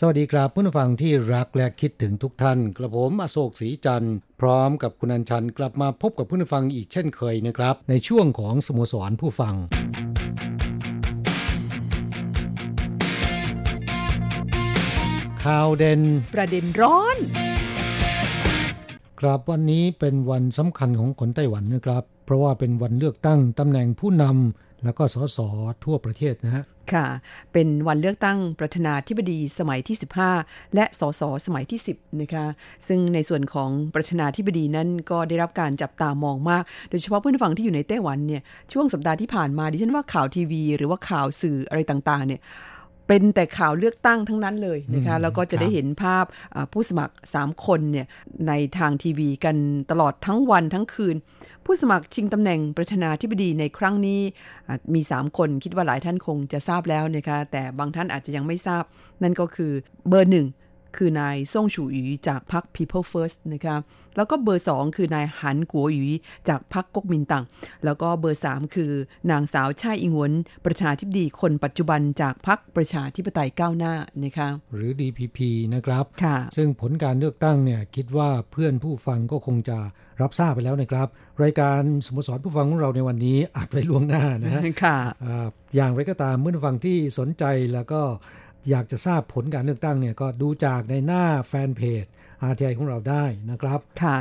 [0.00, 9.54] สวัสดีครับผู้ฟังที่รักและคิดถึงทุกท่านกระผมอโศกศรีจันทร์พร้อมกับคุณอัญชันกลับมาพบกับผู้ฟังอีกเช่นเคยนะครับ ในช่วงของสโมสรผู้ฟัง
[15.44, 16.00] ข่าวเด่น
[16.34, 17.16] ประเด็นร้อน
[19.20, 25.38] ครับวันนี้เป็นวันสำคัญของคนไต้หวันนะครับ เพราะว่าเป็นวันเลือกตั้งตำแหน่งผู้นำ แล้วก็สส
[25.84, 27.06] ทั่วประเทศนะฮะค่ะ
[27.52, 29.96] เป็นวันเลือกตั้งประธานาธิบดีสมัยที่
[30.36, 32.46] 15 และสสสมัยที่ 10 นะคะ
[32.86, 42.40] ซึ่งในส่วนของประธานาธิบดีนั้นก็ได้รับการจับตามองมาก โดยเฉพาะเพื่อนฝั่งที่อยู่ในไต้หวันเนี่ย ช่วงสัปดาห์ที่ผ่านมาดิฉันว่าข่าวทีวี หรือว่าข่าวสื่ออะไรต่างๆ เนี่ย
[43.10, 48.06] เป็นแต่ข่าวเลือกตั้งทั้งนั้นเลยนะคะอืมแล้วก็จะได้ครับเห็นภาพอ่าผู้สมัคร 3 คนเนี่ย
[48.48, 49.56] ในทางทีวีกัน
[49.90, 51.16] ตลอดทั้งวันทั้งคืน
[51.70, 54.20] ผู้สมัครชิงตำแหน่งประธานาธิบดีในครั้งนี้
[54.94, 58.84] มี 3 คนคิดว่าหลายท่านคงจะทราบแล้วนะคะแต่บางท่านอาจจะยังไม่ทราบ
[59.22, 59.72] นั่นก็คือ
[60.08, 60.46] เบอร์หนึ่ง
[60.98, 63.76] คือนายซ่งฉูหยูจากพรรค People First นะคะ
[64.16, 66.04] แล้วก็เบอร์ 2 คือนายหันกัวหยู
[66.48, 67.44] จากพรรคก๊กมินตั๋ง
[67.84, 68.92] แล้วก็เบอร์ 3 คือ
[69.30, 70.32] นางสาวช่ายอิงหวน
[70.64, 75.38] ประธานาธิบดีคนปัจจุบันจากพรรคประชาธิปไตยก้าวหน้านะคะหรือ DPP
[75.74, 79.78] นะครับค่ะซึ่งผลการเลือกตั้งเนี่ยคิดว่าเพื่อนผู้ฟังก็คงจะ
[80.22, 81.08] รับทราบไปแล้วนะครับ
[81.42, 85.46] รายการสโมสรผู้ฟังของเราในวันนี้อัดไว้ล่วงหน้านะฮะค่ะอ่า
[85.76, 88.00] อย่างไรก็ตามเมื่อผู้ฟังที่สนใจแล้วก็
[88.70, 92.06] อยากจะทราบผลการเลือกตั้งเนี่ยก็ดูจากในหน้าแฟนเพจ
[92.50, 94.16] RTI ของเราได้นะครับค่ะ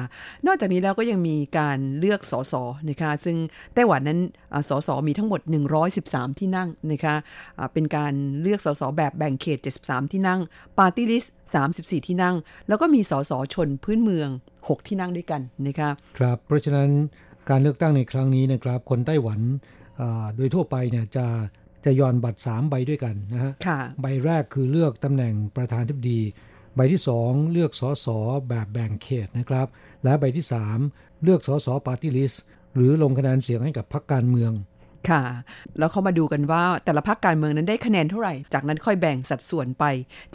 [0.47, 2.53] นอกจากนี้แล้วก็ยังมีการเลือกสส
[2.89, 3.37] นะคะซึ่ง
[3.73, 4.19] ไต้หวันนั้น
[4.53, 5.41] อ่าสสมีทั้งหมด
[5.89, 7.15] 113 ที่นั่งนะคะ
[7.59, 10.39] อ่าเป็นการเลือกสสแบบแบ่งเขต 73 ที่นั่ง
[10.79, 11.33] ปาร์ตี้ลิสต์
[11.69, 12.35] 34 ที่นั่ง
[12.67, 16.89] แล้วก็มีสสชนพื้นเมือง 6 ที่นั่งด้วยกันนะคะครับเพราะฉะนั้น
[17.49, 19.39] การเลือกตั้งในครั้งนี้นะครับคนไต้หวัน
[20.01, 21.25] อ่าโดยทั่วไปเนี่ยจะ
[21.87, 26.19] จะย้อนบัตร3ใบด้วยกันนะฮะค่ะใบแรกคือเลือกตำแหน่งประธานทิบดี
[26.75, 28.07] ใบที่2เลือกสส
[28.49, 29.67] แบบแบ่งเขตนะครับ
[30.03, 30.45] และใบที่
[30.83, 32.43] 3เลือกสสปาร์ตี้ลิสต์
[32.75, 34.51] หรือลงคะแนนเสียงให้กับพรรคการเมือง
[35.09, 35.23] ค่ะ
[35.79, 39.83] แล้วเขามาดูกันว่าแต่ละพรรคการเมืองนั้นได้คะแนนเท่าไหร่ จากนั้นค่อยแบ่งสัดส่วนไป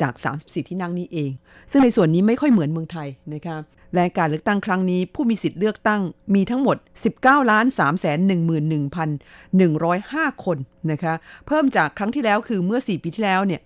[0.01, 0.13] จาก
[0.43, 1.31] 34 ที่นั่งนี้เอง
[1.71, 3.57] ซึ่งในส่วนนี้ไม่ค่อยเหมือนเมืองไทยนะคะ
[3.95, 6.01] และการเลือกตั้งครั้งนี้ผู้มีสิทธิ์เลือกตั้ง
[6.35, 6.77] มีทั้งหมด
[7.15, 8.07] 19ล้าน3 1
[9.59, 10.59] 1 105คน
[10.91, 11.15] นะคะ
[11.47, 13.61] เพิ่มจากครั้งที่แล้วคือเมื่อ 4 ปีที่แล้วเนี่ย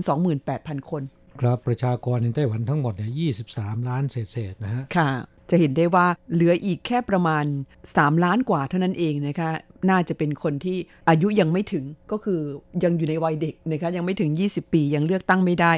[0.00, 1.02] 528,000 คน
[1.40, 3.12] ครับประชากรในไต้หวันทั้งหมดเนี่ย
[3.52, 5.10] 23 ล้านเศษๆนะฮะ ค่ะ
[5.50, 7.44] จะเห็นได้ว่าเหลืออีกแค่ประมาณ
[7.84, 9.50] 3 ล้านกว่าเท่านั้นเองนะคะ
[9.90, 10.76] น่าจะเป็นคนที่
[11.08, 12.40] อายุยังไม่ถึงก็คือ
[12.84, 15.72] ยังอยู่ในวัยเด็กนะคะยังไม่ถึง 20 ปียังเลือกตั้งไม่ได้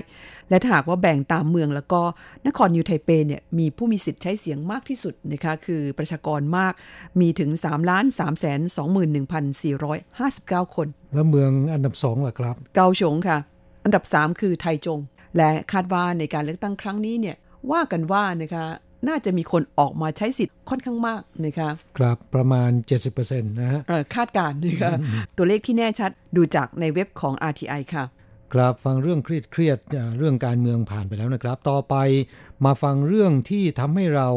[0.50, 2.00] และถ้าหากว่าแบ่งตามเมืองแล้วก็
[2.46, 6.72] นครนิวไทเปเนี่ยมีผู้มีสิทธิ์ใช้เสียงมากที่สุดนะคะคือประชากรมาก
[7.20, 8.60] มีถึง3ล้าน3แสน
[9.48, 13.38] 21,459 คน แล้วเมืองอันดับสองล่ะครับ เกาฉงค่ะ
[13.84, 15.00] อันดับ 3 คือไทจง
[15.36, 17.36] และคาดว่าในการเลือกตั้งครั้งนี้เนี่ย
[17.72, 18.64] ว่ากันว่านะคะ
[19.08, 22.70] น่าจะมีคนออกมาใช้สิทธิ์ค่อนข้างมากนะคะครับประมาณ
[23.10, 24.92] 70%นะฮะเอ่อคาดการณ์นะคะ
[25.36, 28.04] ตัวเลขที่แน่ชัดดูจากในเว็บของ RTI ค่ะ
[28.54, 31.94] ครับฟังเรื่องเครียดเครียดๆอ่าเรื่องการเมืองผ่านไปแล้วนะครับ ต่อไป
[32.64, 34.28] มาฟังเรื่องที่ทำให้เรา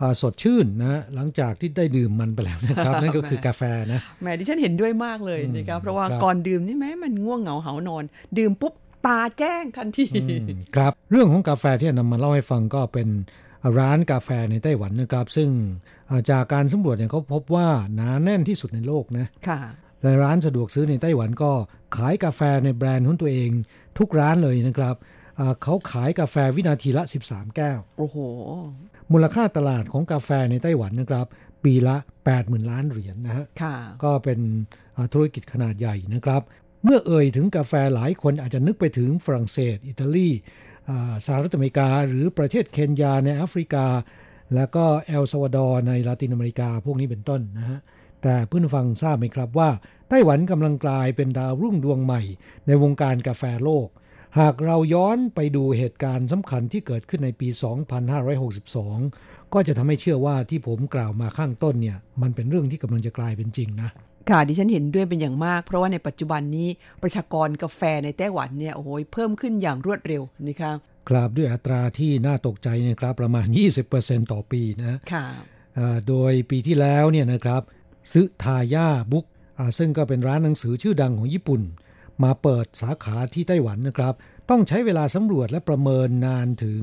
[0.00, 3.62] อ่าสดชื่นนะหลังจากที่ได้ดื่มมันไปแล้วนะครับ นั่นก็คือกาแฟ
[3.92, 8.04] นะแหมดิฉันเห็นด้วยมากเลยนะคะเพราะว่าครับก่อนดื่มนี่แม้มันง่วงเหงาเหานอน
[8.38, 8.74] ดื่มปุ๊บ
[9.06, 10.06] ตาแจ้งทันที
[10.76, 13.08] ครับ เรื่องของกาแฟที่จะนำมาเล่าให้ฟังก็เป็น
[13.78, 15.50] ร้านกาแฟในไต้หวันนะครับ ซึ่ง
[16.10, 19.60] อ่าจากการสำรวจเนี่ยเขาพบว่าหนาแน่นที่สุดในโลกนะค่ะ
[20.02, 21.52] และร้านสะดวกซื้อในไต้หวันก็
[21.96, 23.50] ขายกาแฟในแบรนด์ของตัวเอง
[23.98, 24.96] ทุกร้านเลยนะครับ
[25.40, 28.16] อ่าเขาขายกาแฟวินาทีละ 13 แก้ว โอ้โห
[29.12, 31.26] มูลค่าตลาดของกาแฟในไต้หวันนะครับ
[31.64, 31.96] ปีละ
[32.32, 34.38] 80,000 ล้านเหรียญนะฮะค่ะก็เป็น
[34.96, 36.42] อ่าธุรกิจขนาดใหญ่นะครับ
[36.84, 40.40] เมื่อเอ่ยถึงกาแฟหลายคนอาจจะนึกไปถึงฝรั่งเศส อิตาลีอ่า
[41.26, 43.86] สหรัฐอเมริกา หรือประเทศเคนยาในแอฟริกา
[44.54, 47.80] แล้วก็เอลซาวาดอร์ในลาตินอเมริกาพวกนี้เป็นต้นนะฮะ
[48.22, 49.70] แต่เพื่อนฟังทราบไหมครับว่า
[50.08, 52.22] ไต้หวันกำลังกลายเป็นดาวรุ่งดวงใหม่
[52.66, 53.88] ในวงการกาแฟโลก
[54.38, 57.48] หากเราย้อนไปดูเหตุการณ์สำคัญที่เกิดขึ้นในปี
[58.30, 63.90] 2562 ก็จะทำให้เชื่อว่าที่ผมกล่าวมาข้างต้นเนี่ยมันเป็นเรื่องที่กำลังจะกลายเป็นจริงนะ
[64.30, 66.68] ค่ะดิฉันเห็นด้วยเป็นอย่างมาก เพราะว่าในปัจจุบันนี้
[67.02, 70.72] ประชากรกาแฟในไต้หวันเนี่ยโอ้โหเพิ่มขึ้นอย่างรวดเร็วนะคะ
[71.08, 73.46] ครับด้วยอัตราที่น่าตกใจนะครับประมาณ
[73.88, 75.26] 20%ต่อปีนะค่ะ
[75.78, 77.62] อ่าโดยปีที่แล้วเนี่ยนะครับ
[78.12, 79.26] ซึทายาบุ๊ก
[79.78, 81.62] ซึ่งก็เป็นร้านหนังสือชื่อดังของญี่ปุ่น
[82.22, 84.14] มาเปิดสาขาที่ไต้หวันนะครับ
[84.50, 86.80] ต้องใช้เวลาสำรวจและประเมินนานถึง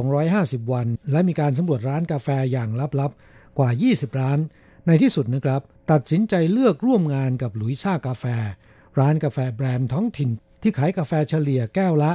[0.00, 2.68] 250 วัน และมีการสำรวจร้านกาแฟอย่าง
[3.00, 4.38] ลับๆกว่า 20 ร้าน
[4.86, 8.24] ในที่สุดนะครับ ตัดสินใจเลือกร่วมงานกับหลุยซ่ากาแฟ
[8.98, 10.30] ร้านกาแฟแบรนด์ท้องถิ่น
[10.62, 12.10] ที่ขายกาแฟเฉลี่ยแก้วละ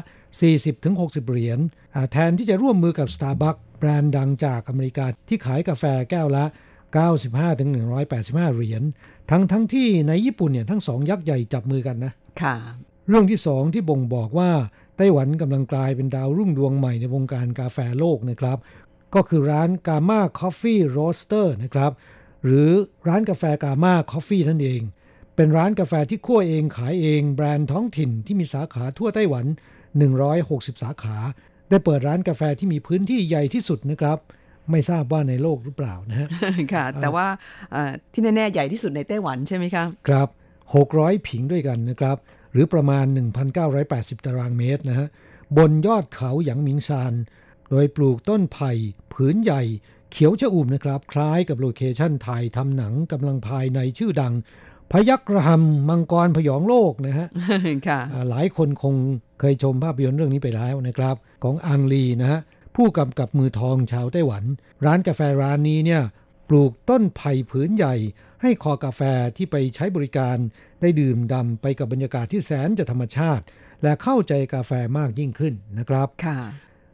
[0.63, 1.59] 40-60 เหรียญ
[1.95, 6.45] อ่าแทนที่จะร่วมมือกับ Starbucks แบรนด์ดังจากอเมริกาที่ขายกาแฟแก้วละ
[7.49, 8.83] 95-185 เหรียญ
[9.31, 12.55] ทั้งทั้งที่ในญี่ปุ่นเนี่ยทั้งสองยักษ์ใหญ่จับมือกันนะค่ะ
[13.09, 14.51] เรื่องที่สองที่บ่งบอกว่า
[14.97, 18.57] ไต้หวันกำลังกลายเป็นดาวรุ่งดวงใหม่ในวงการกาแฟโลกนะครับ
[19.15, 21.91] ก็คือร้าน Cama Coffee Roasters นะครับ
[22.45, 22.69] หรือ
[23.07, 24.81] ร้านกาแฟ Cama Coffee นั่นเอง
[25.35, 29.45] เป็นร้านกาแฟที่คั่วเองขายเอง แบรนด์ท้องถิ่นที่มีสาขาทั่วไต้หวัน
[30.13, 31.17] 160 สาขา
[31.69, 34.17] ได้เปิดร้านกาแฟที่มีพื้นที่ใหญ่ที่สุดนะครับ
[34.71, 36.27] ไม่ทราบว่าในโลกหรือเปล่านะฮะ
[36.73, 37.27] ค่ะ แต่ว่า
[37.71, 40.29] เอ่อที่แน่ๆใหญ่ที่สุดในไต้หวันใช่ไหมคะครับ
[40.77, 42.17] 600 ผิงด้วยกันนะครับ
[42.51, 43.05] หรือประมาณ
[43.65, 45.07] 1,980 ตารางเมตรนะฮะ
[45.57, 47.13] บนยอดเขาหยางหมิงซาน
[47.69, 48.71] โดยปลูกต้นไผ่
[49.13, 49.61] ผืนใหญ่
[50.17, 54.33] เขียวชอุ่มนะครับ คล้ายกับโลเคชั่นถ่ายทำหนังกำลังภายในชื่อดัง
[54.91, 57.27] พยักระหำมังกรพยองโลกนะฮะ
[57.87, 58.95] ค่ะอ่าหลายคนคง
[59.39, 62.39] เคยชมภาพยนตร์เรื่องนี้ไปแล้วนะครับ ของอังลีนะฮะ
[62.75, 64.43] ผู้กำกับมือทองชาวไต้หวัน
[64.85, 66.01] ร้านกาแฟร้านนี้เนี่ย
[66.49, 67.95] ปลูกต้นไผ่ผืนใหญ่
[68.41, 69.01] ให้คอกาแฟ
[69.37, 70.37] ที่ไปใช้บริการ
[70.81, 73.43] ได้ดื่มดำไปกับบรรยากาศที่แสนจะธรรมชาติ
[73.83, 76.39] และเข้าใจกาแฟมากยิ่งขึ้นนะครับค่ะ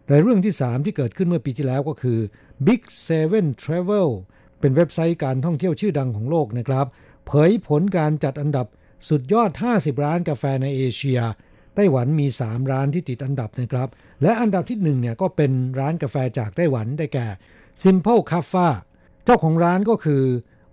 [0.09, 2.19] และเรื่องที่ 3 ที่เกิดขึ้นเมื่อปีที่แล้วก็คือ
[2.67, 4.09] Big Seven Travel
[4.59, 6.85] เป็นเว็บไซต์การท่องเที่ยวชื่อดังของโลกนะครับ
[7.27, 8.67] เผยผลการจัดอันดับ
[9.09, 11.19] สุดยอด 50 ร้านกาแฟในเอเชีย
[11.75, 13.89] ไต้หวันมี 3 ร้านที่ติดอันดับนะครับ
[14.21, 17.27] และอันดับที่1เนี่ยก็เป็นร้านกาแฟจากไต้หวันได้แก่
[17.83, 18.67] Simple c a f a
[19.25, 20.23] เจ้าของร้านก็คือ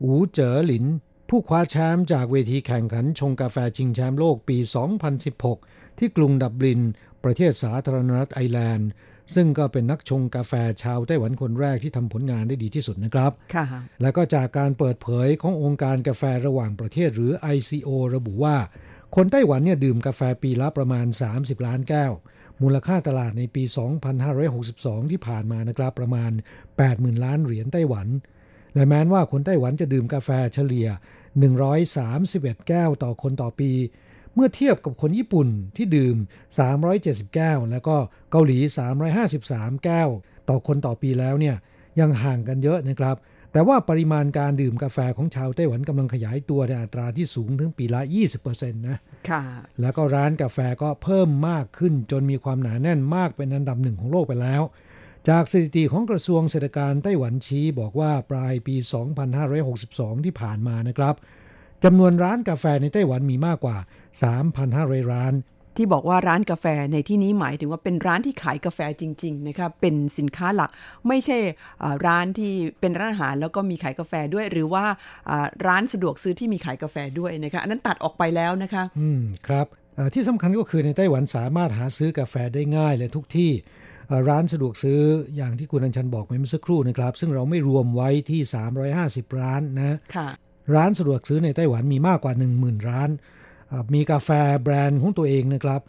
[0.03, 0.85] อูเจ๋อหลิน
[1.29, 4.59] ผู้คว้าแชมป์จากเวทีแข่งขันชงกาแฟชิงแชมป์โลกปี
[5.29, 6.81] 2016 ที่กรุงดับลิน
[7.25, 8.89] ประเทศสาธารณรัฐไอร์แลนด์
[9.35, 10.53] ซึ่งก็เป็นนักชงกาแฟ
[10.83, 13.65] ชาวไต้หวันคนแรกที่ทำผลงานได้ดีที่สุดนะครับ ค่ะ
[14.03, 18.57] แล้วก็จากการเปิดเผยขององค์การกาแฟระหว่างประเทศหรือ ICO ระบุว่า
[19.17, 22.13] คนไต้หวันเนี่ยดื่มกาแฟปีละประมาณ 30 ล้านแก้ว
[22.63, 23.63] มูลค่าตลาดในปี
[24.37, 26.31] 2562 ที่ผ่านมานะครับประมาณ
[26.77, 28.09] 80,000 ล้านเหรียญไต้หวัน
[28.75, 30.89] และแม้นว่าคนไต้หวันจะดื่มกาแฟเฉลี่ย
[31.79, 33.71] 131 แก้วต่อคนต่อปี
[34.39, 36.17] เมื่อเทียบกับคนญี่ปุ่นที่ดื่ม
[36.75, 37.97] 370 แก้ว แล้วก็
[38.31, 38.59] เกาหลี
[39.21, 40.09] 353 แก้ว
[40.49, 41.57] ต่อคนต่อปีแล้วเนี่ย
[42.01, 43.17] ยังห่างกันเยอะนะครับ
[43.53, 48.01] แต่ว่าปริมาณการดื่มกาแฟของชาวไต้หวันกำลังขยายตัวในอัตราที่สูงถึงปีละ
[48.41, 48.99] 20%นะ
[49.31, 49.43] ค่ะ
[49.81, 54.63] แล้วก็ร้านกาแฟก็เพิ่มมากขึ้นจนมีความหนาแน่นมากเป็นอันดับหนึ่งของโลกไปแล้ว
[55.29, 58.75] จากสถิติของกระทรวงเศรษฐการไต้หวันชี้บอกว่าปลายปี
[59.51, 61.15] 2562 ที่ผ่านมานะครับ
[61.85, 63.77] จำนวนร้านกาแฟในไต้หวันมีมากกว่า
[64.45, 65.35] 3,500 ร้าน
[65.77, 70.71] ที่บอกว่าร้านกาแฟในที่นี้หมายถึงว่าเป็นร้านที่ขายกาแฟจริง ๆ นะคะเป็นสินค้าหลัก
[71.09, 71.39] ไม่ใช่
[71.83, 74.85] อ่าร้านที่เป็นร้านอาหารแล้วก็มีขายกาแฟด้วย หรือว่า
[75.31, 79.67] อ่าร้านสะดวกซื้อที่มีขายกาแฟด้วยนะคะอันนั้นตัดออกไปแล้วนะคะ อืมครับ
[79.97, 83.51] เอ่อที่สำคัญก็คือในไต้หวันสามารถหาซื้อกาแฟได้ง่ายเลยทุกที่
[84.09, 85.01] เอ่อร้านสะดวกซื้อ
[85.37, 88.41] อย่างที่คุณอัญชันบอกไปเมื่อสักครู่นะครับ ซึ่งเราไม่รวมไว้ที่
[88.91, 90.29] 350 ร้านนะค่ะ
[90.75, 93.11] ร้านสะดวกซื้อในไต้หวันมีมากกว่า 10,000 ร้าน
[93.95, 94.31] มีกาแฟ
[94.63, 95.81] แบรนด์ของตัวเองนะครับ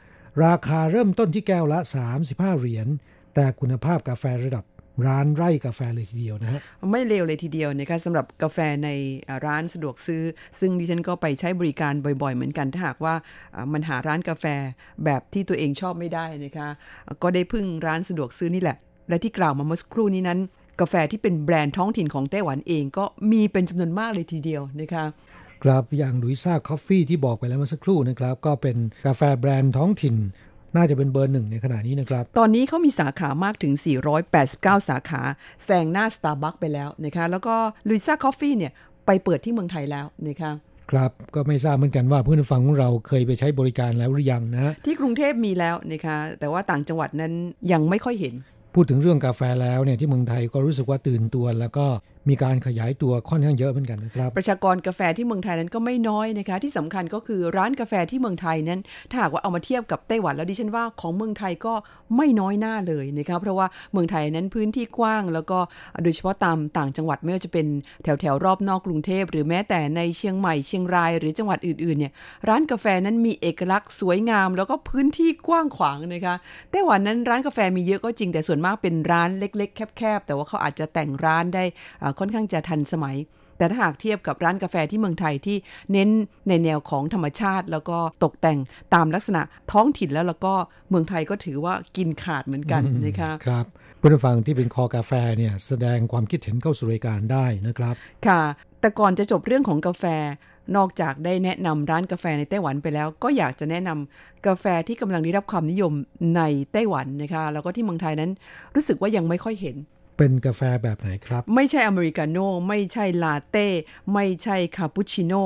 [0.46, 1.80] ราคาเริ่มต้นที่แก้วละ
[2.16, 2.88] 35 เหรียญ
[3.36, 4.66] แต่คุณภาพกาแฟระดับ
[5.08, 8.90] ร้านไร่กาแฟเลยทีเดียวนะฮะไม่เลวเลยทีเดียวนะคะสำหรับกาแฟใน
[9.46, 10.24] ร้านสะดวกซื้อ
[10.60, 13.16] ซึ่งดิฉันก็ไปใช้บริการบ่อยๆ เหมือนกัน ถ้าหากว่า
[13.74, 14.46] มันหาร้านกาแฟ
[15.06, 16.70] แบบที่ตัวเองชอบไม่ได้นะคะ
[17.22, 18.78] ก็ได้พึ่งร้านสะดวกซื้อนี่แหละ
[19.10, 20.40] และที่กล่าวมาเมื่อสักครู่นี้นั้น
[20.82, 25.06] กาแฟที่เป็นแบรนด์ท้องถิ่นของไต้หวันเองก็มีเป็นจำนวนมากเลยทีเดียวนะคะ
[25.64, 30.16] ครับอย่างลุยซ่าคอฟฟี่ที่บอกไปแล้วเมื่อสักครู่นะครับ ก็เป็นกาแฟแบรนด์ท้องถิ่น
[30.76, 33.74] น่าจะเป็นเบอร์หนึ่งในขณะนี้นะครับ ตอนนี้เขามีสาขามากถึง
[34.32, 35.22] 489 สาขา
[35.64, 37.56] แซงหน้า Starbucks ไปแล้วนะคะแล้วก็
[37.90, 38.72] ลุยซ่าคอฟฟี่เนี่ย
[39.06, 40.52] ไปเปิดที่เมืองไทยแล้วนะคะ
[40.92, 47.34] ครับก็ไม่ทราบเหมือนกันว่าเพื่อนฟังของเราเคยไปใช้บริการแล้วหรือยังนะฮะที่กรุงเทพมีแล้วนะคะแต่ว่าต่างจังหวัดนั้น
[47.72, 48.36] ยังไม่ค่อยเห็น
[48.74, 51.86] พูดถึงเรื่องกาแฟแล้วเนี่ยที่เมืองไทยก็รู้สึกว่าตื่นตัว แล้วก็
[52.30, 61.74] มีการขยายตัวค่อนข้างเยอะเหมือนกันนะครับ ประชากรกาแฟที่เมืองไทยนั้นก็ไม่น้อยนะคะ ที่สำคัญก็คือร้านกาแฟที่เมืองไทยนั้น ถ้าหากว่าเอามาเทียบกับไต้หวันแล้วดิฉันว่าของเมืองไทยก็
[62.18, 65.60] ไม่น้อยหน้าเลยนะคะเพราะว่าเมืองไทยนั้นพื้นที่กว้างแล้วก็
[66.04, 67.68] โดยเฉพาะตามต่างจังหวัดไม่ว่าจะเป็น
[68.04, 72.12] แถวแถวรอบนอกกรุงเทพหรือแม้แต่ในเชียงใหม่เชียงรายหรือจังหวัดอื่นๆเนี่ย
[72.50, 76.36] ร้านกาแฟนั้นมีเอกลักษณ์สวยงาม แล้วก็พื้นที่กว้างขวางนะคะ
[76.72, 81.64] ไต้หวันนั้นร้านกาแฟมีเยอะก็จริงแต่ส่วนมากเป็นร้านเล็ก ๆ แคบๆแต่ว่าเขาอาจจะแต่งร้านได้
[82.20, 83.18] ค่อนข้างจะทันสมัย
[83.58, 85.58] แต่ถ้าหากเทียบกับร้านกาแฟที่เมืองไทยที่
[85.92, 86.10] เน้น
[86.48, 88.60] ในแนวของธรรมชาติ แล้วก็ตกแต่ง
[88.94, 90.54] ตามลักษณะท้องถิ่นแล้วแล้วก็
[90.90, 93.66] เมืองไทยก็ถือว่ากินขาดเหมือนกันนะคะครับ
[94.00, 97.96] ผู้ฟังที่เป็นคอกาแฟเนี่ยแสดงความคิดเห็นเข้าสู่รายการได้นะครับ
[98.28, 98.42] ค่ะ
[98.80, 100.04] แต่ก่อนจะจบเรื่องของกาแฟ
[100.76, 105.94] นอกจากได้แนะนำร้านกาแฟในไต้หวันไปแล้ว ก็อยากจะแนะนำกาแฟที่กำลังได้รับความนิยม
[106.36, 106.42] ใน
[106.74, 108.32] ไต้หวันนะคะ แล้วก็ที่เมืองไทยนั้น
[108.76, 109.76] รู้สึกว่ายังไม่ค่อยเห็น
[110.20, 113.68] เป็นกาแฟแบบไหนครับ ไม่ใช่อเมริกาโน่ไม่ใช่ลาเต้
[114.14, 115.44] ไม่ใช่คาปูชิโน่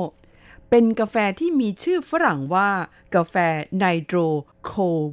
[0.70, 2.70] เป็นกาแฟที่มีชื่อฝรั่งว่า
[3.14, 3.34] กาแฟ
[3.78, 4.18] nitro
[4.64, 4.72] cold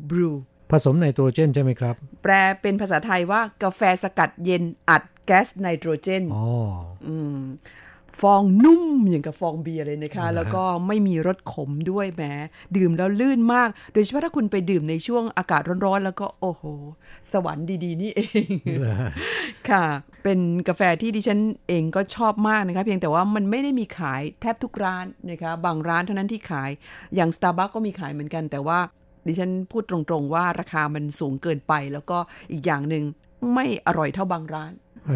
[0.09, 0.31] brew
[0.71, 6.45] ผสมไนโตรเจนใช่ไหมครับ แปลเป็นภาษาไทยว่ากาแฟสกัดเย็นอัดแก๊สไนโตรเจนอ๋อ
[7.07, 7.39] อืม
[8.19, 12.23] ฟองนุ่มอย่างกับฟองเบียร์เลยนะคะ แล้วก็ไม่มีรสขมด้วยแหม
[12.77, 16.63] ดื่มแล้วลื่นมาก โดยเฉพาะถ้าคุณไปดื่มในช่วงอากาศร้อนๆ แล้วก็โอ้โห
[17.31, 18.49] สวรรค์ดีๆ นี่เอง
[19.69, 19.85] ค่ะ
[20.23, 26.69] เป็นกาแฟที่ดิฉันเองก็ชอบมากนะคะเพียงแต่ว่ามันไม่ได้มีขายแทบทุกร้านนะคะบางร้านเท่านั้นที่ขาย
[27.15, 28.79] อย่าง Starbucks ก็มีขายเหมือนกัน แต่ว่า
[29.27, 32.17] ดิฉันพูดตรงๆว่าราคามันสูงเกินไป แล้วก็
[32.51, 33.03] อีกอย่างหนึ่ง
[33.53, 34.71] ไม่อร่อยเท่าบางร้าน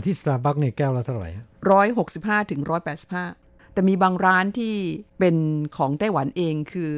[0.05, 1.29] ที่สตาร์บัคเนี่ยแก้วละเท่าไหร่
[1.71, 3.25] ร้อยหกสิบห้าถึงร้อยแปดสิบห้า
[3.73, 4.73] แต่มีบางร้านที่
[5.19, 5.35] เป็น
[5.77, 6.91] ของไต้หวันเองคือ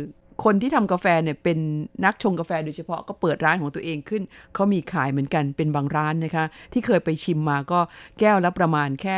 [0.43, 1.59] คนที่ทำกาแฟเนี่ยเป็น
[2.05, 7.79] นักชงกาแฟโดยเฉพาะก็เปิดร้านของตัวเองขึ้นเขามีขายเหมือนกันเป็นบางร้านนะคะ ที่เคยไปชิมมาก็
[8.19, 9.17] แก้วละประมาณแค่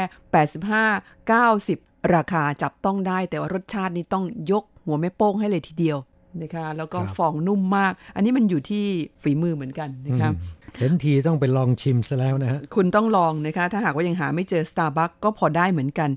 [1.27, 5.97] 85 90 ราคาจับต้องได้ แต่ว่ารสชาตินี่ต้องยกหัวแม่โป้งให้เลยทีเดียว
[6.41, 8.85] นะคะแล้วก็ฟองนุ่มมาก อันนี้มันอยู่ที่
[9.23, 10.29] ฝีมือเหมือนกันนะคะ
[10.77, 16.09] เห็นทีต้องไปลองชิมซะแล้วนะฮะ คุณต้องลองนะคะ ถ้าหากว่ายังหาไม่เจอ Starbucks ก็พอได้เหมือนกัน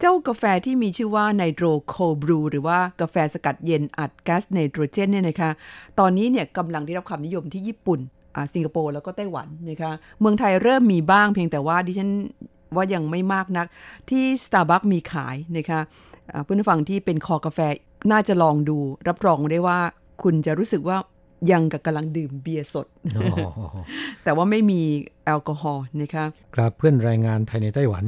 [0.00, 5.50] เจ้ากาแฟที่มีชื่อว่าไนโตรโคบรูหรือว่ากาแฟสกัดเย็นอัดก๊าซไนโตรเจนเนี่ยนะคะ
[5.98, 8.00] ตอนนี้เนี่ยกำลังได้รับความนิยมที่ญี่ปุ่น
[8.34, 12.10] อ่าสิงคโปร์แล้วก็ไต้หวันนะคะ เมืองไทยเริ่มมีบ้างเพียงแต่ว่าดิฉัน
[12.76, 13.66] ว่ายังไม่มากนัก
[14.10, 15.80] ที่ Starbucks มีขายนะคะ
[16.32, 17.58] อ่าเพื่อนฟังที่เป็นคอกาแฟ
[18.12, 19.78] น่าจะลองดู รับรองได้ว่า
[20.22, 20.96] คุณจะรู้สึกว่า
[21.50, 22.86] ยังกับกำลังดื่มเบียร์สด
[24.24, 24.82] แต่ว่าไม่มี
[25.24, 26.26] แอลกอฮอล์นะคะ
[26.56, 28.04] ครับเพื่อนแรงงานไทยในไต้หวัน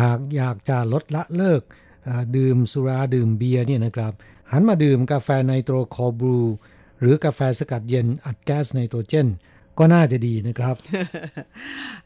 [0.00, 1.62] หากอยากจะลดละเลิก
[2.08, 4.12] อ่าดื่มสุราดื่มเบียร์เนี่ยนะครับ
[4.52, 6.40] หันมาดื่มกาแฟ nitro cold brew
[7.00, 9.28] หรือกาแฟสกัดเย็นอัดแก๊สไนโตรเจน
[9.78, 10.74] ก็น่าจะดีนะครับ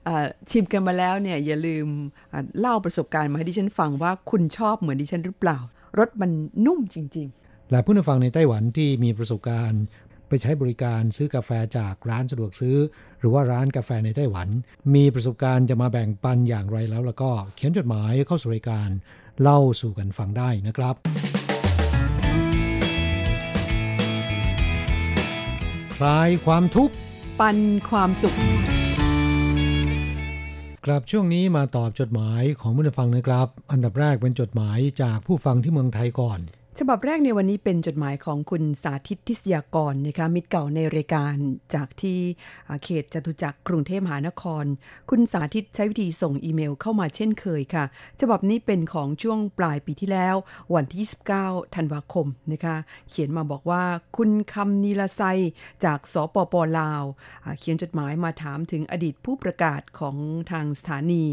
[0.07, 1.87] อ่าชิมกันมาแล้วเนี่ยอย่าลืม
[2.33, 5.59] อ่าเล่าประสบการณ์มาให้ดิฉันฟังว่าคุณชอบเหมือนดิฉันหรือเปล่า
[5.99, 6.31] รสมัน
[6.67, 7.29] นุ่มจริง
[7.71, 9.83] และผู้นำฟังในไต้หวันที่มีประสบการณ์
[10.29, 12.77] ไปใช้บริการซื้อกาแฟจากร้านสะดวกซื้อ
[13.21, 14.49] หรือว่าร้านกาแฟในไต้หวัน
[14.95, 18.89] มีประสบการณ์จะมาแบ่งปันอย่างไรแล้ว แล้วก็เขียนจดหมายเข้าสู่รายการ
[19.43, 20.95] เล่าสู่กันฟังได้นะครับ
[25.97, 28.37] คลายความทุกข์ๆปันความสุข
[30.85, 36.41] ครับช่วงนี้มาตอบจดหมายของผู้นำฟังนะครับ อันดับแรกเป็นจดหมายจากผู้ฟังที่เมืองไทยก่อน
[36.81, 41.35] ฉบับแรกในวันนี้เป็นจดหมายของคุณสาธิตทิศยากรนะคะมิตรเก่าในรายการ
[41.75, 42.19] จากที่
[42.85, 44.65] เขตจตุจักรกรุงเทพมหานคร
[45.11, 47.85] คุณสาธิตใช้วิธีส่งอีเมลเข้ามาเช่นเคยค่ะ
[48.21, 50.37] ฉบับนี้เป็นของช่วงปลายปีที่แล้ว
[50.75, 51.07] วันที่
[51.39, 52.77] 29 ธันวาคมนะคะ
[53.09, 53.85] เขียนมาบอกว่า
[54.17, 55.23] คุณคำนีลไซ
[55.85, 57.03] จากสปปลาว
[57.59, 60.17] เขียนจดหมายมาถามถึงอดีตผู้ประกาศของ
[60.51, 61.25] ทางสถานี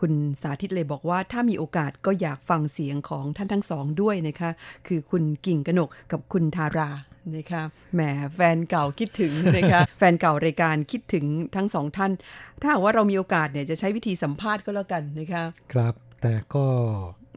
[0.00, 4.50] คุณสาธิตเลยบอกว่าถ้ามีโอกาสก็อยากฟังเสียงของท่านทั้งสองด้วยนะคะ
[4.86, 6.90] คือคุณกิ่งกนกกับคุณทารา
[7.36, 7.62] นะคะ
[7.94, 8.00] แหม
[8.34, 11.24] แฟนเก่าคิดถึงนะคะแฟนเก่ารายการคิดถึง
[11.56, 12.12] ทั้งสองท่าน
[12.60, 16.66] ถ้าหากว่าเรามีโอกาสเนี่ยจะใช้วิธีสัมภาษณ์ก็แล้วกันนะคะครับแต่ก็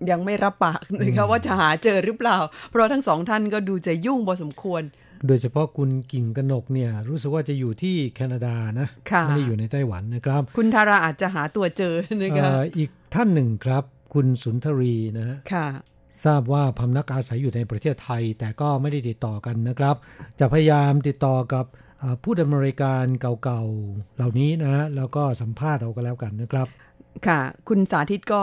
[0.10, 2.38] ยังไม่รับปากนะคะว่าจะหาเจอหรือเปล่า
[2.70, 4.84] เพราะทั้งสองท่านก็ดูจะยุ่งพอสมควร
[5.27, 15.67] โดยเฉพาะคุณกิ่งกนกเนี่ย รู้สึกว่าจะอยู่ที่แคนาดานะค่ะไม่ได้อยู่ในไต้หวันนะครับ คุณทาราอาจจะหาตัวเจอนะคะเอ่ออีกท่านหนึ่งครับ คุณสุนทรีนะฮะค่ะ
[16.25, 19.96] ทราบว่าพำนักอาศัยอยู่ในประเทศไทย แต่ก็ไม่ได้ติดต่อกันนะครับ
[20.39, 21.65] จะพยายามติดต่อกับ
[22.00, 26.67] เอ่อผู้ดำเนินรายการเก่าๆเหล่านี้นะฮะแล้วก็สัมภาษณ์เอาก็แล้วกันนะครับ
[27.27, 28.41] ค่ะ คุณสาธิตก็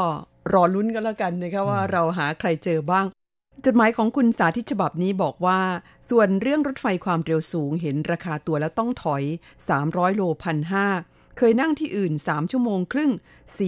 [0.53, 3.07] รอลุ้นกันแล้วกันนะคะว่าเราหาใครเจอบ้าง
[3.67, 5.61] จดหมายของคุณสาธิตฉบับนี้บอกว่า
[6.11, 9.23] ส่วนเรื่องรถไฟความเร็วสูงเห็นราคาตัวแล้วต้องถอย
[9.71, 10.87] 300 โลพันห้า
[11.39, 13.13] เคยนั่งที่อื่น 3 ชั่วโมงครึ่ง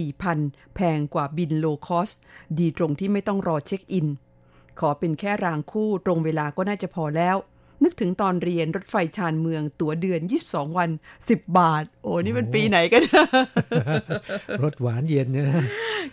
[0.09, 2.09] 4,000 แพงกว่าบินโลคอส
[2.59, 4.07] ดีตรงที่ไม่ต้องรอเช็คอิน
[4.79, 7.35] ขอเป็นแค่รางคู่ตรงเวลาก็น่าจะพอแล้ว
[7.83, 10.89] นึกถึงตอนเรียนรถไฟชานเมืองตั๋วเดือน 22 วัน
[11.25, 13.03] 10 บาท โอ้นี่มันปีไหนกัน
[14.63, 15.65] รสหวานเย็นเนี่ยนะ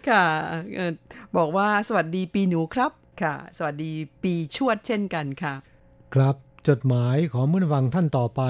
[0.08, 0.24] ค่ะ
[0.74, 0.92] เอ่อ
[1.36, 3.92] บอกว่าสวัสดีปีหนูครับ ค่ะ สวัสดี
[4.22, 5.54] ปีชวดเช่นกันค่ะ
[6.14, 6.36] ครับ
[6.68, 8.42] จดหมายของผู้ฟังท่านต่อไป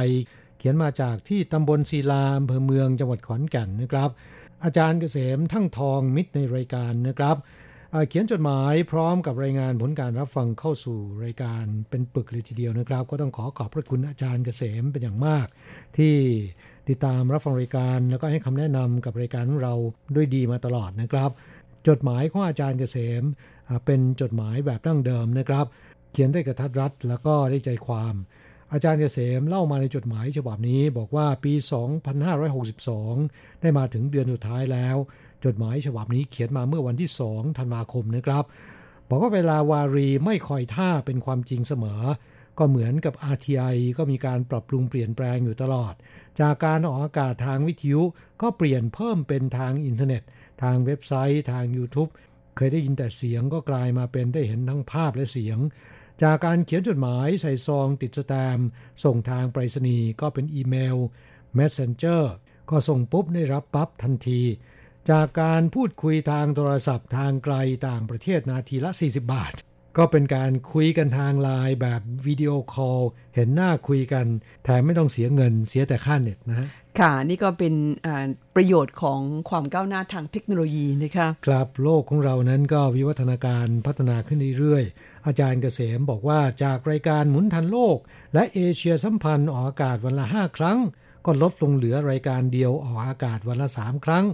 [0.59, 4.11] เขียนมาจากที่ตำบลศิลาอำเภอเมืองจังหวัดขอนแก่นนะครับ
[4.65, 7.37] อาจารย์เกษมทั้งทองมิตรในรายการนะครับ
[8.09, 15.47] เขียนจดหมายพร้อมกับรายงานผลการรับฟังเข้าสู่รายการเป็นปึกเลยทีเดียวนะครับ ก็ต้องขอขอบพระคุณอาจารย์เกษมเป็นอย่างมาก
[15.97, 16.15] ที่
[16.89, 19.75] ติดตามรับฟังรายการ แล้วก็ให้คำแนะนำกับรายการของเรา
[20.15, 21.31] ด้วยดีมาตลอดนะครับ
[21.89, 23.23] จดหมายของอาจารย์เกษม
[23.85, 25.67] เป็นจดหมายแบบดั้งเดิมนะครับ
[26.13, 28.15] เขียนได้กระทัดรัดแล้วก็ได้ใจความ
[28.73, 31.53] อาจารย์เกษมเล่ามาในจดหมายฉบับนี้บอกว่าปี
[32.37, 34.97] 2562 ได้มาถึงเดือนสุดท้ายแล้ว
[35.45, 38.45] จดหมายฉบับนี้เขียนมาเมื่อวันที่ 2 ธันวาคมนะครับ
[39.09, 42.03] บอกว่าเวลาวารีไม่คอยท่าเป็นความจริงเสมอ
[42.59, 45.95] ก็เหมือนกับ RTI ก็มีการปรับปรุงเปลี่ยนแปลงอยู่ตลอด
[46.41, 48.03] จากการออกอากาศทางวิทยุ
[48.43, 50.23] ก็เปลี่ยนเพิ่มเป็นทางอินเทอร์เน็ต
[50.63, 52.11] ทางเว็บไซต์ ทาง YouTube
[52.57, 55.59] เคยได้ยินแต่เสียงก็กลายมาเป็นได้เห็นทั้งภาพและเสียง
[56.23, 58.59] จากการเขียนจดหมายใส่ซองติดแสตมป์
[59.05, 60.97] ส่งทางไปรษณีย์ก็เป็นอีเมล
[61.59, 62.23] Messenger
[62.71, 64.41] ก็ส่งปุ๊บได้รับปั๊บทันที
[65.11, 67.55] จากการพูดคุยทางโทรศัพท์ทางไกล
[67.89, 69.53] ต่างประเทศนาทีละ 40 บาท
[69.99, 73.01] ก็เป็นการคุยกันทางไลน์แบบ video call
[73.35, 74.27] เห็นหน้าคุยกัน
[74.65, 76.69] แถมไม่ต้องเสียเงินเสียแต่ค่าเน็ตนะฮะ
[76.99, 77.75] ค่ะ นี่ก็เป็น
[78.07, 87.99] อ่าประโยชน์ของความก้าวหน้าทางเทคโนโลยีนะคะครับโลกของเรานั้นก็วิวัฒนาการพัฒนาขึ้นเรื่อยๆ อาจารย์เกษมบอกว่าจากรายการหมุนทันโลก
[88.35, 90.79] และเอเชียสัมพันธ์ออกอากาศวันละ 5 ครั้ง
[91.27, 94.27] ก็ลดลงเหลือรายการเดียวออกอากาศวันละ 3 ครั้ง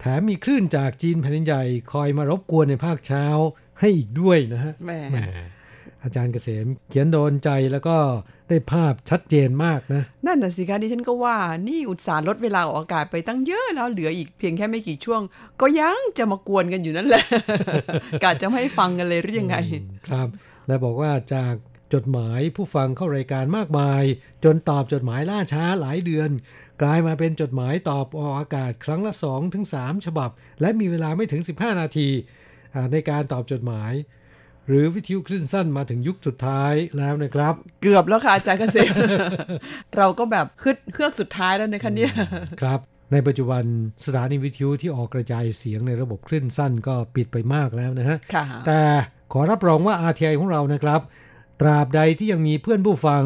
[0.00, 3.26] แถมมีคลื่นจากจีนแผ่นดินใหญ่คอยมารบกวนในภาคเช้า
[3.80, 5.18] ให้อีกด้วยนะฮะแหมแหม
[6.02, 7.96] อาจารย์เกษมเขียนโดนใจแล้วก็
[8.48, 11.36] ได้ภาพชัดเจนมากนะ นั่นน่ะสิคะดิฉันก็ว่า
[11.68, 15.20] นี่อุตส่าห์ลดเวลาออกอากาศไปตั้งเยอะแล้วเหลืออีกเพียงแค่ไม่กี่ช่วง
[15.60, 17.24] ก็ยังจะมากวนกันอยู่นั่นแหละ
[18.22, 19.56] กาจะไม่ให้ฟังกันเลยหรือยังไง
[20.08, 20.28] ครับ
[20.66, 21.54] และบอกว่าจาก
[21.94, 24.02] จดหมายผู้ฟังเข้ารายการมากมาย
[24.44, 26.30] จนตอบจดหมายล่าช้าหลายเดือน
[26.82, 32.43] กลายมาเป็นจดหมายตอบออกอากาศครั้งละ2ถึง3ฉบับ และมีเวลาไม่ถึง 15 นาทีอ่า
[32.92, 33.92] ในการตอบจดหมาย
[34.68, 38.92] หรือวิทยุคลื่นสั้นมาถึงยุคสุดท้ายแล้วนะครับ เกือบแล้วค่ะอาจารย์เกษม
[39.96, 42.12] เราก็แบบฮึดเครื่องสุดท้ายแล้วนะคะเนี่ย
[42.60, 42.80] ครับ
[43.12, 43.62] ในปัจจุบัน
[44.04, 48.80] สถานีวิทยุที่ออกกระจายเสียงในระบบคลื่นสั้นก็ปิดไปมากแล้วนะฮะค่ะแต่
[49.32, 51.00] ขอรับรองว่า RTI ของเรานะครับ
[51.60, 53.22] ตราบใดที่ยังมีเพื่อนผู้ฟัง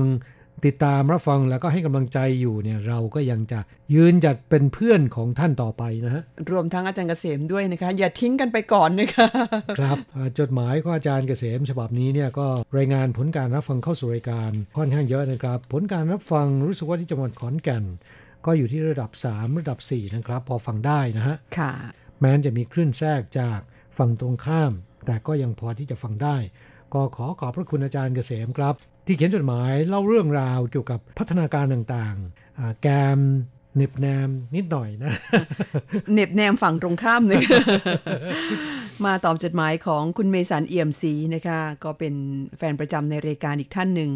[0.66, 3.60] ติดตามรับฟังแล้วก็ให้กำลังใจอยู่เนี่ยเราก็ยังจะ
[3.94, 9.26] ยืนจัดเป็นเพื่อนของท่านต่อไปนะฮะรวมทั้งอาจารย์เกษมด้วยนะคะ อย่าทิ้งกันไปก่อนนะคะ
[9.78, 12.46] ครับอ่าจดหมายของอาจารย์เกษม ฉบับนี้เนี่ยก็
[12.78, 17.84] รายงานผลการรับฟังเข้าสู่รายการค่อนข้างเยอะนะครับ ผลการรับฟังรู้สึกว่าที่จังหวัดขอนแก่น
[18.46, 21.72] ก็อยู่ที่ระดับ 3 ระดับ 4 นะครับ พอฟังได้นะฮะค่ะ
[22.20, 23.60] แม้นจะมีคลื่นแทรกจาก
[23.98, 24.72] ฝั่งตรงข้าม
[25.06, 26.36] แต่ก็ยังพอที่จะฟังได้
[26.94, 28.74] ก็ขอขอบพระคุณอาจารย์เกษมครับ
[29.08, 33.18] ที่เขียนจดหมายเล่าเรื่องราวเกี่ยวกับพัฒนาการต่างๆ แกม
[33.76, 35.12] เน็บแนมนิดหน่อยนะ
[36.12, 37.42] เน็บแนมฝั่งตรงข้ามเลย
[39.04, 42.14] มาตอบจดหมายของคุณเมสันเอี่ยมศรีนะคะ ก็เป็น
[42.58, 44.10] แฟนประจำในรายการอีกท่านหนึ่ง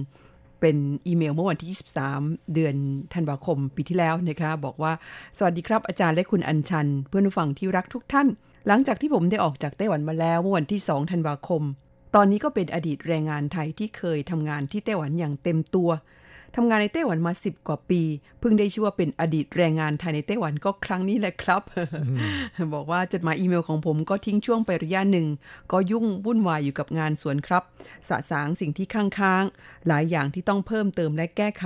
[0.61, 0.77] เป็น
[1.07, 2.75] อีเมลเมื่อวันที่ 23 เดือน
[3.15, 4.93] ธันวาคมปีที่แล้วนะคะ บอกว่า
[5.37, 8.29] สวัสดีครับอาจารย์และคุณอัญชัน เพื่อนผู้ฟังที่รักทุกท่าน
[8.67, 11.63] หลังจากที่ผมได้ออกจากไต้หวันมาแล้วเมื่อวันที่ 2 ธันวาคม
[12.15, 15.91] ตอนนี้ก็เป็นอดีตแรงงานไทยที่เคยทำงานที่ไต้หวันอย่างเต็มตัว
[16.57, 18.03] ทำงานในไต้หวันมาสิบกว่าปี
[18.41, 21.63] เพิ่งได้ชื่อว่าเป็นอดีตแรงงานไทยในไต้หวันก็ครั้งนี้แหละครับ
[22.75, 25.27] บอกว่าจดหมายอีเมลของผมก็ทิ้งช่วงไประยะหนึ่ง
[25.73, 27.63] ก็ยุ่งวุ่นวายอยู่กับงานสวนครับ
[28.09, 31.65] สะสางสิ่งที่ค้างๆ หลายอย่างที่ต้องเพิ่มเติมและแก้ไข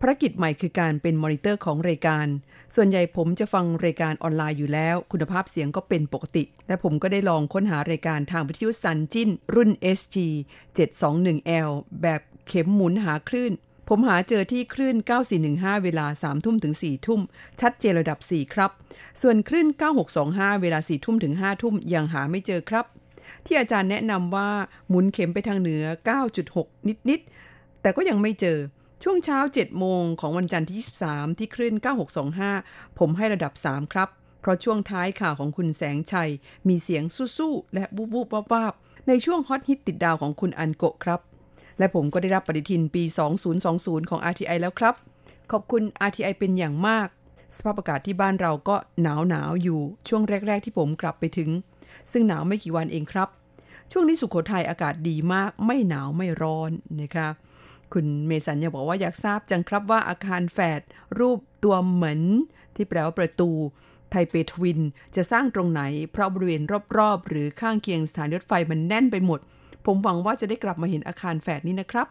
[0.00, 2.26] ภารกิจใหม่คือการเป็นมอนิเตอร์ของรายการ
[2.74, 10.16] ส่วนใหญ่ผมจะฟังรายการออนไลน์อยู่แล้ว คุณภาพเสียงก็เป็นปกติ และผมก็ได้ลองค้นหารายการทางวิทยุสันจิ้น รุ่น SG
[10.76, 11.70] 721L
[12.02, 13.52] แบบเข็มหมุนหาคลื่น
[13.88, 14.96] ผมหาเจอที่คลื่น
[15.40, 17.20] 9415 เวลา 3 ทุ่มถึง 4 ทุ่ม
[17.60, 18.70] ชัดเจนระดับ 4 ครับ
[19.22, 19.68] ส่วนคลื่น
[20.14, 22.86] 9625 เวลา 4 ทุ่มถึง 5 ทุ่มยังหาไม่เจอครับ
[23.46, 24.50] ที่อาจารย์แนะนำว่า
[24.88, 25.84] หมุนเข็มไปทางเหนือ
[26.50, 28.58] 9.6 นิดๆแต่ก็ยังไม่เจอ
[29.06, 30.76] ช่วงเช้า 7 โมงของวันจันทร์ที่
[31.08, 31.74] 23 ที่คลื่น
[32.36, 34.08] 9625 ผมให้ระดับ 3 ครับ
[34.40, 36.30] เพราะช่วงท้ายข่าวของคุณแสงชัย
[36.68, 37.04] มีเสียง
[37.36, 38.74] สู้ๆและวูบวูบวาบวาบ
[39.08, 41.20] ในช่วงฮอตฮิตติดดาวของคุณอันโกะครับ
[41.78, 43.02] และผมก็ได้รับปฏิทินปี
[43.56, 44.94] 2020 ของ RTI แล้วครับ
[45.52, 47.08] ขอบคุณ RTI เป็นอย่างมาก
[47.54, 51.50] สภาพอากาศที่บ้านเราก็หนาวหนาวอยู่ช่วงแรก ๆ ที่ผมกลับไปถึง
[52.12, 53.28] ซึ่งหนาวไม่กี่วันเองครับ
[53.92, 56.70] ช่วงนี้สุขโขทัยอากาศดีมาก ไม่หนาวไม่ร้อน
[57.02, 57.28] นะคะ
[57.94, 60.80] คุณเมสันยังบอกว่าอยากทราบจังครับว่าอาคารแฝด
[61.18, 62.20] รูปตัวเหมือน
[62.74, 63.50] ที่แปลว่าประตู
[64.10, 64.80] ไทเปทวิน
[65.16, 66.62] จะสร้างตรงไหน เพราะบริเวณ
[66.98, 69.40] รอบๆ หรือข้างเคียงสถานรถไฟมันแน่นไปหมด
[69.86, 72.06] ผมหวังว่าจะได้กลับมาเห็นอาคารแฝดนี้นะครับ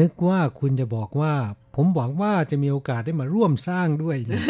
[0.00, 1.32] นึกว่าคุณจะบอกว่า
[1.80, 4.40] ผมหวังว่าจะมีโอกาสได้มาร่วมสร้างด้วยนะ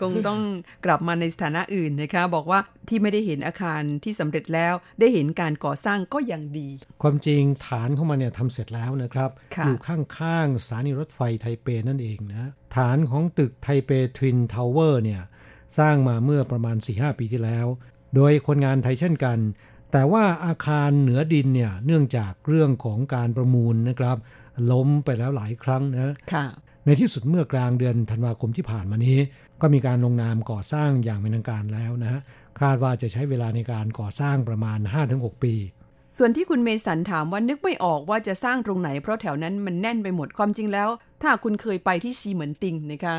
[0.00, 0.40] คงต้อง
[0.84, 6.68] กลับมาในสถานะอื่นนะคะ บอกว่าที่ไม่ได้เห็นอาคารที่สำเร็จแล้ว ได้เห็นการก่อสร้างก็ยังดี
[7.02, 15.22] ความจริงฐานเข้ามาเนี่ยทำเสร็จแล้วนะครับค่ะอยู่ข้างๆสถานีรถไฟไทเปนั่นเองนะฐานของตึกไทเป Twin Tower เนี่ย
[15.78, 17.66] สร้างมาเมื่อประมาณ 4-5 ปีที่แล้ว
[18.14, 19.38] โดยคนงานไทยเช่นกัน
[19.92, 24.18] แต่ว่าอาคารเหนือดินเนี่ยเนื่องจากเรื่องของการประมูลนะครับ
[24.70, 26.46] ล้มไปแล้วหลายครั้งนะค่ะ
[26.86, 29.18] ในที่สุดเมื่อกลางเดือนธันวาคมที่ผ่านมานี้
[29.60, 32.20] ก็มีการลงนามก่อสร้างอย่างเป็นทางการแล้วนะฮะ
[32.60, 34.78] คาดว่าจะใช้เวลาในการก่อสร้างประมาณ
[35.10, 35.54] 5-6 ปี
[36.18, 40.88] ส่วนที่คุณเมสันถามว่านึกไม่ออกว่าจะสร้างตรงไหนเพราะแถวนั้นมันแน่นไปหมดความจริงแล้ว
[41.22, 43.16] ถ้าคุณเคยไปที่ซีเหมือนติงนะคะ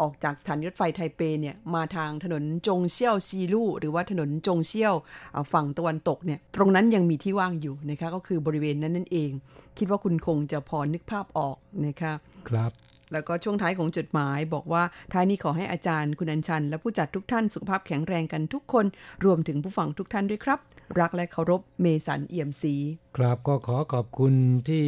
[0.00, 4.94] ออกจากสถานีรถไฟไทเปเนี่ยมาทางถนนจงเซี่ยวซีลู่หรือว่าถนนจงเซี่ยว
[5.34, 9.30] อ่าฝั่งตะวันตกเนี่ยตรงนั้นยังมีที่ว่างอยู่นะคะก็คือบริเวณนั้นนั่นเอง
[9.78, 11.56] คิดว่าคุณคงจะพอนึกภาพออก
[11.86, 12.12] นะคะ
[12.48, 12.72] ครับ
[13.12, 14.82] แล้วก็ช่วงท้ายของจดหมายบอกว่า
[15.12, 18.86] ท้ายนี้ขอให้อาจารย์คุณอัญชัน และผู้จัดทุกท่านสุขภาพแข็งแรงกันทุกคน
[19.24, 20.58] รวมถึงผู้ฟังทุกท่านด้วยครับ
[21.00, 22.74] รักและเคารพเมสันเอี่ยมศรี
[23.16, 24.32] ครับก็ขอขอบคุณ
[24.68, 24.84] ที่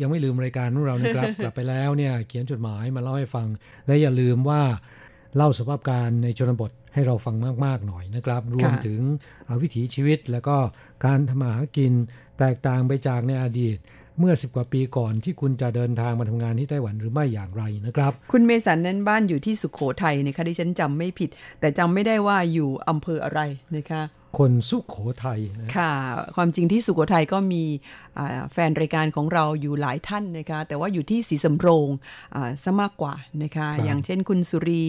[0.00, 3.48] ยังไม่ลืมรายการของเรานะครับ กลับไปแล้วเนี่ยเขียนจดหมายมาเล่าให้ฟัง
[3.86, 4.62] และอย่าลืมว่า
[5.36, 9.00] เล่าสภาพการในชนบทให้เราฟังมาก ๆ หน่อยนะครับ รวมถึง
[9.44, 10.56] เอ่อวิถีชีวิตแล้วก็
[11.04, 11.92] การทำมาหากิน
[12.38, 13.76] แตกต่างไปจากในอดีต
[14.18, 23.40] เมื่อ10กว่าปีก่อนที่คุณจะเดินทางมาทำงานที่ไต้หวันหรือไม่อย่างไรนะครับ คุณเมสันนั้นบ้านอยู่ที่สุขโขทัยนะคะดิฉันจำไม่ผิด แต่จำไม่ได้ว่าอยู่อำเภออะไร
[23.76, 24.02] นะคะ
[24.38, 25.92] คนสุขโขทัยนะค่ะ
[26.36, 27.64] ความจริงที่สุโขทัยก็มี
[28.18, 31.88] อ่าแฟนรายการของเราอยู่หลายท่านนะคะ แต่ว่าอยู่ที่ศรีสำโรง
[32.34, 34.84] อ่าซะมากกว่านะคะ อย่างเช่นคุณสุรี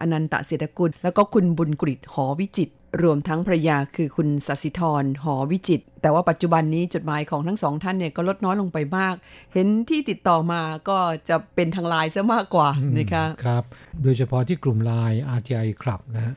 [0.00, 9.14] อนันตเศรษฐกุล แล้วก็คุณบุญกริตหอวิจิต รรวมทั้งภรรยาคือคุณสัสิธรหอวิจิตรแต่ว่าปัจจุบันนี้จดหมายของทั้งสองท่านเนี่ยก็ลดน้อยลงไปมาก
[9.54, 10.98] เห็นที่ติดต่อมาก็
[11.28, 13.64] จะเป็นทางไลน์ซะมากกว่านะคะครับ
[14.02, 16.34] โดยเฉพาะที่กลุ่มไลน์ RTI ครับนะฮะ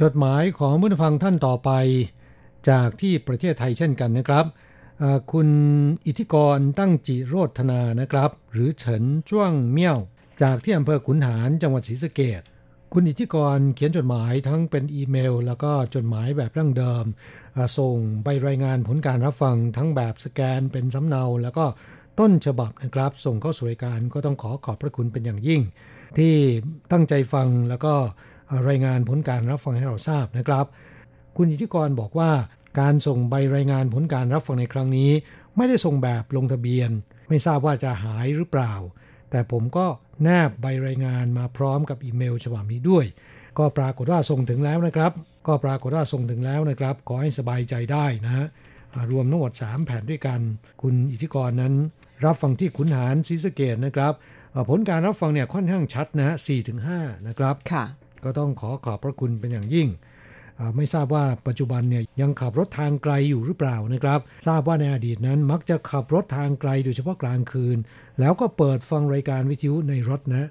[0.00, 1.70] จดหมายของผู้ฟังท่านต่อไป
[2.70, 4.44] จากที่ประเทศไทยเช่นกันนะครับ
[4.98, 5.48] เอ่อคุณ
[6.06, 9.98] อิทธิกรตั้งจิโรธนานะครับ หรือเฉินจ้วงเมี่ยว
[10.42, 12.42] จากที่อำเภอขุนหารจังหวัดศรีสะเกษ
[12.98, 17.04] คุณอิทธิกรเขียนจดหมายทั้งเป็นอีเมล แล้วก็จดหมายแบบดั้งเดิม
[17.78, 21.64] ส่งใบรายงานผลการรับฟังทั้งแบบสแกนเป็นสำเนา แล้วก็
[22.20, 25.60] ต้นฉบับนะครับ ส่งเข้าสู่รายการก็ต้องขอขอบพระคุณเป็นอย่างยิ่ง
[26.18, 26.34] ที่
[26.92, 27.94] ตั้งใจฟังแล้วก็
[28.68, 30.66] รายงานผลการรับฟังให้เราทราบนะครับ
[31.36, 32.30] คุณอิทธิกรบอกว่า
[32.80, 35.10] การส่งใบรายงานผลการรับฟังในครั้งนี้
[35.56, 36.90] ไม่ได้ส่งแบบลงทะเบียน
[37.28, 38.74] ไม่ทราบว่าจะหายหรือเปล่า
[39.30, 39.86] แต่ผมก็
[40.22, 43.04] แนบใบรายงานมาพร้อมกับอีเมลฉบับนี้ด้วย
[43.58, 45.12] ก็ปรากฏว่าส่งถึงแล้วนะครับ
[45.46, 48.46] ก็ปรากฏว่าส่งถึงแล้วนะครับ ขอให้สบายใจได้นะฮะ
[48.94, 50.40] อ่ารวมทั้งหมด 3 แผ่นด้วยกัน
[50.82, 51.74] คุณอิทธิกรนั้น
[52.24, 54.12] รับฟังที่ขุนหารศรีสะเกดนะครับ
[54.54, 56.36] อ่าผลการรับฟังเนี่ยค่อนข้างชัดนะฮะ
[56.80, 57.84] 4-5นะครับค่ะ
[58.24, 59.88] ก็ต้องขอขอบพระคุณเป็นอย่างยิ่ง
[60.60, 67.78] อ่าไม่ทราบว่าปัจจุบันเนี่ยยังขับรถทางไกลอยู่หรือเปล่านะครับ ทราบว่าในอดีตนั้นมักจะขับรถทางไกลโดยเฉพาะกลางคืน
[68.20, 70.48] แล้วก็เปิดฟังรายการวิทยุในรถนะ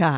[0.00, 0.14] ค่ะ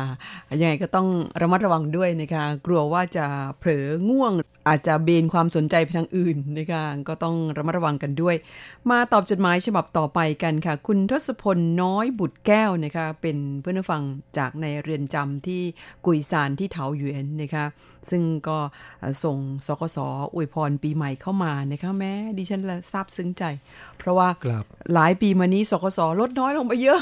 [0.61, 1.07] ยังไงก็ต้อง
[1.41, 3.25] ระมัดระวังด้วยนะคะกลัวว่าจะ
[3.59, 4.33] เผลอง่วง
[4.67, 8.35] อาจจะเบนความสนใจไปทางอื่นนะคะก็ต้องระมัดระวังกันด้วย
[8.91, 14.03] มาตอบจดหมายฉบับต่อไปกันค่ะ คุณทศพลน้อยบุตรแก้วนะคะ เป็นเพื่อนฟัง
[14.37, 15.61] จากในเรือนจำที่
[16.05, 17.65] กุยซานที่เถาหยวนนะคะ
[18.09, 18.57] ซึ่งก็
[19.23, 23.43] ส่งสกสอวยพรปีใหม่เข้ามานะคะแม้ดิฉันละซาบซึ้งใจ
[23.97, 26.99] เพราะว่าครับหลายปีมานี้สกสลดน้อยลงไปเยอะ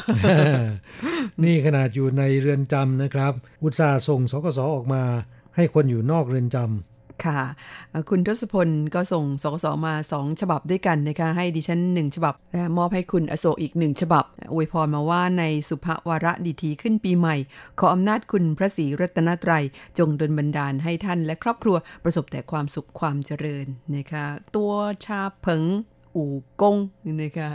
[1.43, 5.03] นี่ขนาดอยู่ในเรือนจำนะครับ อุตสาห์ส่งสกสออกมา
[5.55, 7.39] ให้คนอยู่นอกเรือนจำ ค่ะ
[8.09, 17.35] คุณทศพลก็ส่งสกสมาสองฉบับด้วยกันนะคะ ให้ดิฉันหนึ่งฉบับ และมอบให้คุณอโศกอีกหนึ่งฉบับ อวยพรมาว่าในสุภวาระดีทีขึ้นปีใหม่
[17.79, 19.63] ขออำนาจคุณพระศรีรัตนตรัย
[19.97, 24.25] จงดลบันดาลให้ท่านและครอบครัวประสบแต่ความสุขความเจริญนะคะ
[24.55, 24.71] ตัว
[25.05, 25.63] ชาเผง
[26.15, 26.77] อู่กง
[27.21, 27.49] นะคะ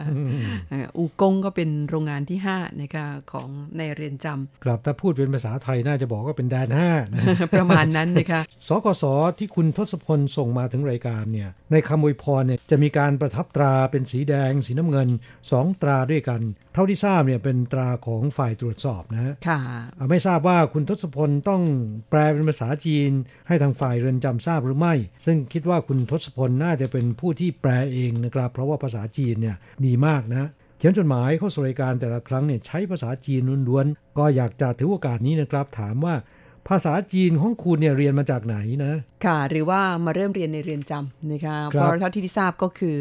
[0.96, 7.24] อู่กงก็เป็นโรงงานที่5นะคะของในเรียนจำครับถ้าพูดเป็นภาษาไทยน่าจะบอกว่าเป็นแดน5นะ
[7.56, 9.04] ประมาณนั้นนะคะสกส
[9.38, 15.08] ที่คุณทศพลส่งมาถึงรายการเนี่ยในคำอวยพรเนี่ยจะมีการประทับตราเป็นสีแดง สีน้ำเงิน
[15.44, 16.40] 2 ตราด้วยกัน
[16.74, 19.60] เท่าที่ทราบเนี่ยเป็นตราของฝ่ายตรวจสอบนะค่ะ
[20.10, 21.62] ไม่ทราบว่าคุณทศพลต้อง
[22.10, 23.10] แปลเป็นภาษาจีน
[23.48, 24.94] ให้ทางฝ่ายเรือนจำทราบหรือไม่
[25.24, 36.14] ซึ่งคิดว่าคุณทศพลน่าจะเป็นผู้ที่แปลเองนะครับเพราะว่าภาษาจีนเนี่ยดีมากนะเขียนจดหมายเข้าสู่รายการแต่ละครั้งเนี่ยใช้ภาษาจีนล้วนๆก็อยากจะถือโอกาสนี้นะครับ ถามว่า
[36.68, 38.94] ภาษาจีนของคุณเนี่ยเรียนมาจากไหนนะ
[39.26, 42.94] ค่ะ หรือว่ามาเริ่มเรียนในเรียนจำนะคะเพราะเท่าที่ที่ทราบก็คือ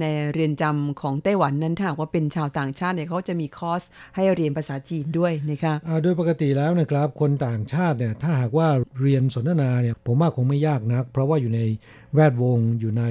[0.00, 3.82] ในเรียนจำของไต้หวันนั้นถ้าว่าเป็นชาวต่างชาติเนี่ยเขาจะมีคอร์ส
[4.16, 8.68] ให้เรียนภาษาจีนด้วยนะคะโดยปกติแล้วนะครับคนต่างชาติเนี่ยถ้าหากว่า
[9.00, 11.60] เรียนสนทนาเนี่ยผมว่าคงไม่ยากนัก เพราะว่าอยู่ใน
[12.14, 13.04] แวดวงอยู่ใน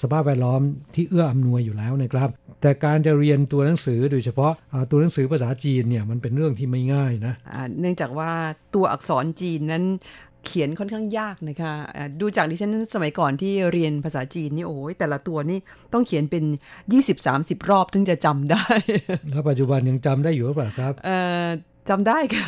[0.00, 0.60] สภาพแวดล้อม
[0.94, 2.28] ที่เอื้ออำนวยอยู่แล้วนะครับ
[2.62, 4.52] แต่การจะเรียนตัวหนังสือโดยเฉพาะ
[4.90, 7.34] ตัวหนังสือภาษาจีนเนี่ยมันเป็นเรื่องที่ไม่ง่ายนะ
[7.80, 8.30] เนื่องจากว่า
[8.74, 9.84] ตัวอักษรจีนนั้น
[10.44, 11.72] เขียนค่อนข้างยากนะคะ
[12.20, 15.58] ดูจากดิฉันสมัยก่อนที่เรียนภาษาจีนนี่โอ้ยแต่ละตัวนี่
[15.92, 16.44] ต้องเขียนเป็น
[17.06, 18.66] 20-30 รอบถึงจะจำได้
[19.30, 20.92] แล้วปัจจุบันยังจำได้อยู่หรือเปล่าครับ
[21.88, 22.46] จำได้ค่ะ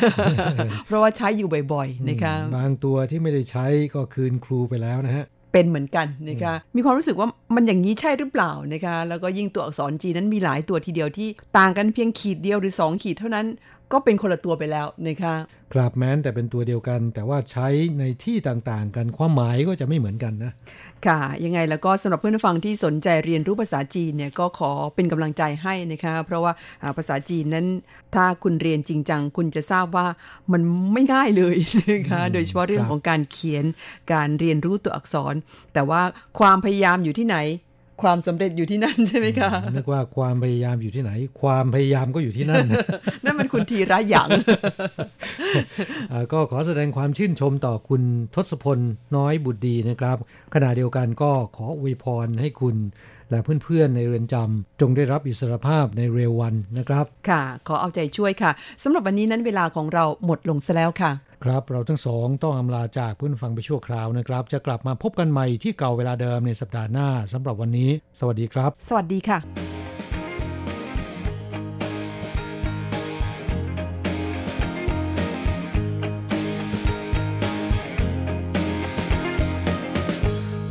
[0.85, 13.45] เพราะว่าใช้อยู่บ่อยๆนะคะ บางตัวที่ไม่ได้ใช้ก็คืนครูไปแล้วนะฮะ เป็นเหมือนกันนะคะมีความรู้สึกว่ามันอย่างนี้ใช่หรือเปล่านะคะแล้วก็ยิ่งตัวอักษรจีนนั้นมีหลายตัวทีเดียวที่ต่างกันเพียงขีดเดียวหรือ 2 ขีดเท่านั้น
[13.93, 15.35] ก็เป็นคนละตัวไปแล้วนะคะ
[15.73, 17.67] กราบแม้นแต่เป็นตัวเดียวกัน แต่ว่าใช้
[17.99, 20.51] ในที่ต่างๆ กันความหมายก็จะไม่เหมือนกันนะ
[21.07, 26.51] ค่ะ ยังไงแล้วก็สำหรับเพื่อนฟังที่สนใจเรียนรู้ภาษาจีนเนี่ยก็ขอเป็นกำลังใจให้นะคะ เพราะว่า
[26.97, 27.65] ภาษาจีนนั้น
[28.15, 30.07] ถ้าคุณเรียนจริงจังคุณจะทราบว่า
[30.51, 30.61] มัน
[30.93, 31.55] ไม่ง่ายเลย
[31.91, 33.65] นะคะโดยเฉพาะเรื่องของการเขียน
[34.13, 35.33] การเรียนรู้ตัวอักษร
[35.73, 36.01] แต่ว่า
[36.39, 37.37] ความพยายามอยู่ที่ไหน
[38.01, 42.65] ความสำเร็จอยู่ที่นั่นใช่ไหมคะนึกว่าความพยายามอยู่ที่ไหน ความพยายามก็อยู่ที่นั่น
[43.23, 44.29] นั่นมันคุณทีระหยัง
[46.33, 48.01] ก็ขอแสดงความชื่นชมต่อคุณ
[48.35, 48.79] ทศพล
[49.15, 50.17] น้อยบุตรดีนะครับ
[50.53, 52.75] ขณะเดียวกันก็ขออวยพรให้คุณ
[53.29, 58.51] และเพื่อนๆ ในเรือนจำจงได้รับอิสรภาพในเร็ววันนะครับ ค่ะ ขอเอาใจช่วยค่ะ
[58.83, 61.11] สำหรับวันนี้นั้นเวลาของเราหมดลงซะแล้วค่ะ
[61.43, 69.39] ครับเราทั้งสองต้องอำลาจากเพื่อนฟังไปชั่วคราวนะครับ จะกลับมาพบกันใหม่ที่เก่าเวลาเดิมในสัปดาห์หน้าสำหรับวันนี้ สวัสดีครับ สวัสดีค่ะ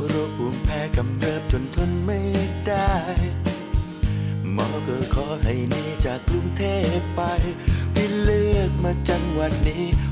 [0.07, 2.19] โรคภูมิแพ้กำเริบจนทนไม่
[2.67, 2.93] ได้
[4.53, 6.63] หมอก็ขอให้หนีจากกรุงเท
[6.97, 7.21] พไป
[7.95, 10.08] ที่เลือกมาจังหวัดนี้เพราะเห็น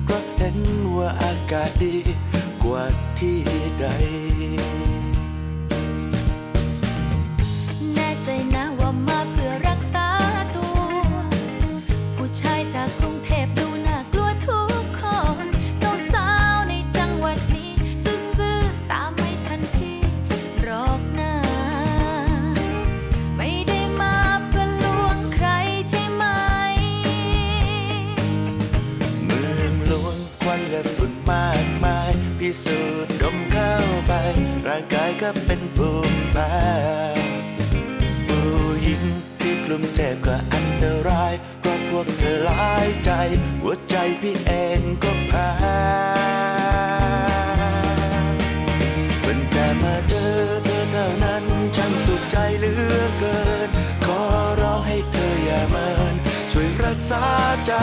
[0.95, 1.95] ว่าอากาศดี
[2.63, 2.83] กว่า
[3.19, 3.39] ที่
[3.79, 3.85] ใด
[32.63, 33.73] สุดดมเข้า
[34.07, 34.11] ไป
[34.67, 34.83] ร่าง
[35.21, 36.55] ก็เป็นภูมิแพ้
[38.27, 38.47] ผู้
[38.83, 39.03] หญิง
[39.39, 43.11] ที่กลุ่มเทพก็อันตรายเพราะพวกเธอหลายใจ
[43.61, 45.49] หัวใจพี่เองก็แพ้
[49.23, 50.31] เป็นแต่มาเจอ
[50.63, 51.43] เธอเท่านั้น
[51.77, 53.69] ฉันสุขใจเหลือเกิน
[54.05, 54.21] ขอ
[54.61, 56.15] ร้องให้เธออย่าเมิน
[56.51, 57.23] ช่วยรักษา
[57.67, 57.73] ใจ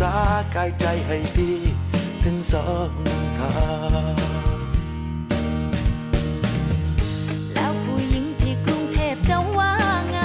[0.00, 0.14] ษา
[0.54, 1.56] กายใจให้พี่
[2.24, 2.90] ถึงสอง
[3.38, 3.54] ทา
[4.14, 4.16] ง
[7.54, 9.74] แล้วผู้หญิงที่กรุงเทพจะว่า
[10.10, 10.20] ไง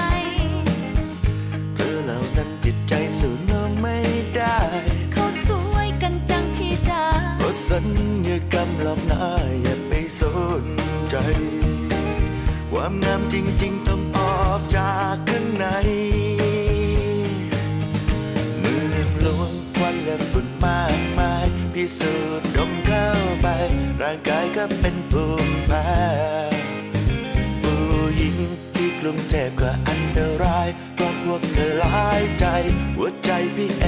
[1.76, 3.98] เธอเหล่านั้นจิตใจสู้น้องไม่
[4.36, 4.58] ได้
[5.14, 7.04] เขาสวยกันจังพี่จ๋า
[7.38, 7.88] เพราะสัญ
[8.28, 9.24] ญากรรมหลอกหน้า
[9.64, 10.22] อย่าไปส
[10.64, 10.66] น
[11.10, 11.16] ใจ
[12.72, 23.08] ความงามจริง ๆ ต้องออกจากข้างในิสูจน์ดมเข้า
[23.42, 23.48] ไป
[24.02, 25.90] ร่างกายก็เป็นภูมิแพ้
[27.62, 27.82] ผู้
[28.18, 28.38] หญิง
[28.76, 32.46] ที่กลุ้มเทพก็อันตรายเพราะพวกเธอร้ายใจ
[32.96, 33.86] หัวใจพี่เอ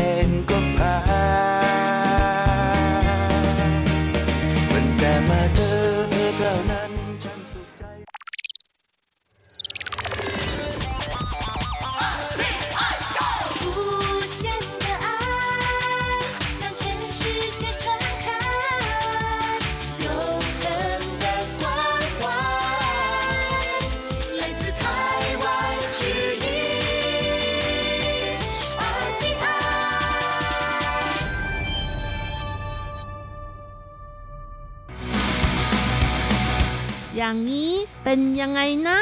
[37.32, 39.00] อย่างนี้เป็นยังไงนะ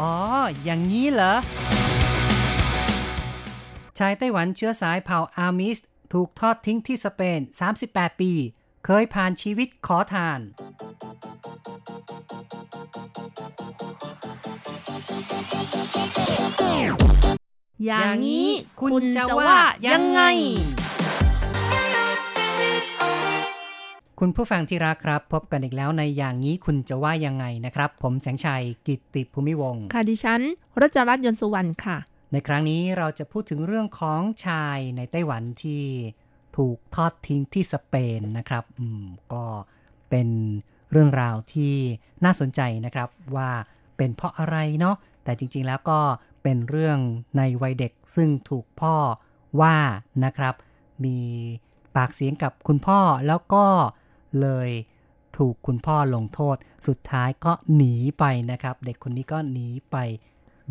[0.00, 0.14] อ๋อ
[0.64, 1.34] อย่างนี้เหรอ
[3.98, 5.78] ชายไต้หวันเชื้อสายเผ่าอามิส
[6.12, 7.40] ถูกทอดทิ้งที่สเปน
[7.80, 8.32] 38 ปี
[8.86, 10.40] เคยผ่านชีวิตขอทาน
[17.86, 18.48] อย่างนี้
[18.80, 19.54] คุณจะว่า
[19.88, 20.20] ยังไง
[24.22, 30.40] คุณผู้ฟังที่รักครับ พบกันอีกแล้วในอย่างนี้คุณจะว่ายังไงนะครับ ผมแสงชัยกิตติภูมิวงศ์ค่ะดิฉัน
[30.80, 31.98] รัชรัตน์ยนต์สุวรรณค่ะ
[32.32, 35.82] ในครั้งนี้เราจะพูดถึงเรื่องของชายในไต้หวันที่
[36.56, 39.44] ถูกทอดทิ้งที่สเปนนะครับอืมก็
[40.10, 40.28] เป็น
[40.92, 41.74] เรื่องราวที่
[42.24, 43.50] น่าสนใจนะครับว่า
[43.96, 46.00] เป็นเพราะอะไรเนาะแต่จริงๆแล้วก็
[46.42, 46.98] เป็นเรื่อง
[47.36, 48.94] ในวัยเด็กซึ่งถูกพ่อ
[49.60, 49.76] ว่า
[50.24, 50.54] นะครับ
[51.04, 51.18] มี
[51.96, 53.64] ปากเสียงกับคุณพ่อแล้วก็
[54.42, 54.68] เลย
[55.36, 59.96] ถูกคุณพ่อลงโทษ สุดท้ายก็หนีไปนะครับ เด็กคนนี้ก็หนีไป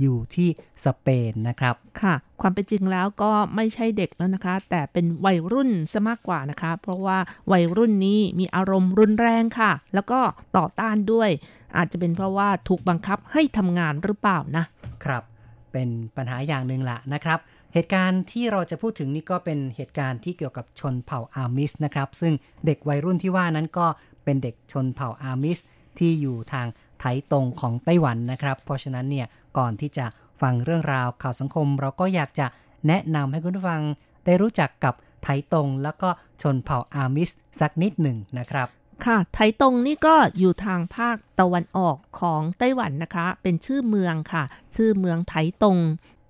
[0.01, 0.49] อยู่ที่
[0.85, 7.17] สเปนนะครับ ค่ะ ความเป็นจริงแล้วก็ไม่ใช่เด็กแล้วนะคะ แต่เป็นวัยรุ่นซะมากกว่านะคะ เพราะว่า
[7.51, 10.19] วัยรุ่นนี้มีอารมณ์รุนแรงค่ะ แล้วก็
[10.57, 11.29] ต่อต้านด้วย
[11.77, 14.65] อาจจะเป็นเพราะว่าถูกบังคับให้ทำงานหรือเปล่านะ
[15.03, 15.23] ครับ
[15.71, 17.39] เป็นปัญหาอย่างหนึ่งละนะครับ
[17.73, 22.33] เหตุการณ์ที่เราจะพูดถึงนี่ก็เป็นเหตุการณ์ที่เกี่ยวกับชนเผ่าอามิสนะครับซึ่ง
[22.65, 23.87] เด็กวัยรุ่นที่ว่านั้นก็
[24.23, 25.57] เป็นเด็กชนเผ่าอามิส
[25.99, 26.67] ที่อยู่ทาง
[26.99, 29.27] ไถตรงของไต้หวันนะครับ เพราะฉะนั้นเนี่ย
[29.57, 30.05] ก่อนที่จะ
[30.41, 32.47] ฟังเรื่องราวข่าวสังคม เราก็อยากจะ
[32.87, 33.81] แนะนำให้คุณผู้ฟัง
[34.25, 36.09] ได้รู้จักกับไถตรงแล้วก็
[36.41, 38.67] ชนเผ่าอามิสสักนิดหนึ่งนะครับ
[39.05, 44.43] ค่ะไถตรงนี่ก็อยู่ทางภาคตะวันออกของไต้หวันนะคะ เป็นชื่อเมืองค่ะ
[44.75, 45.77] ชื่อเมืองไถตรง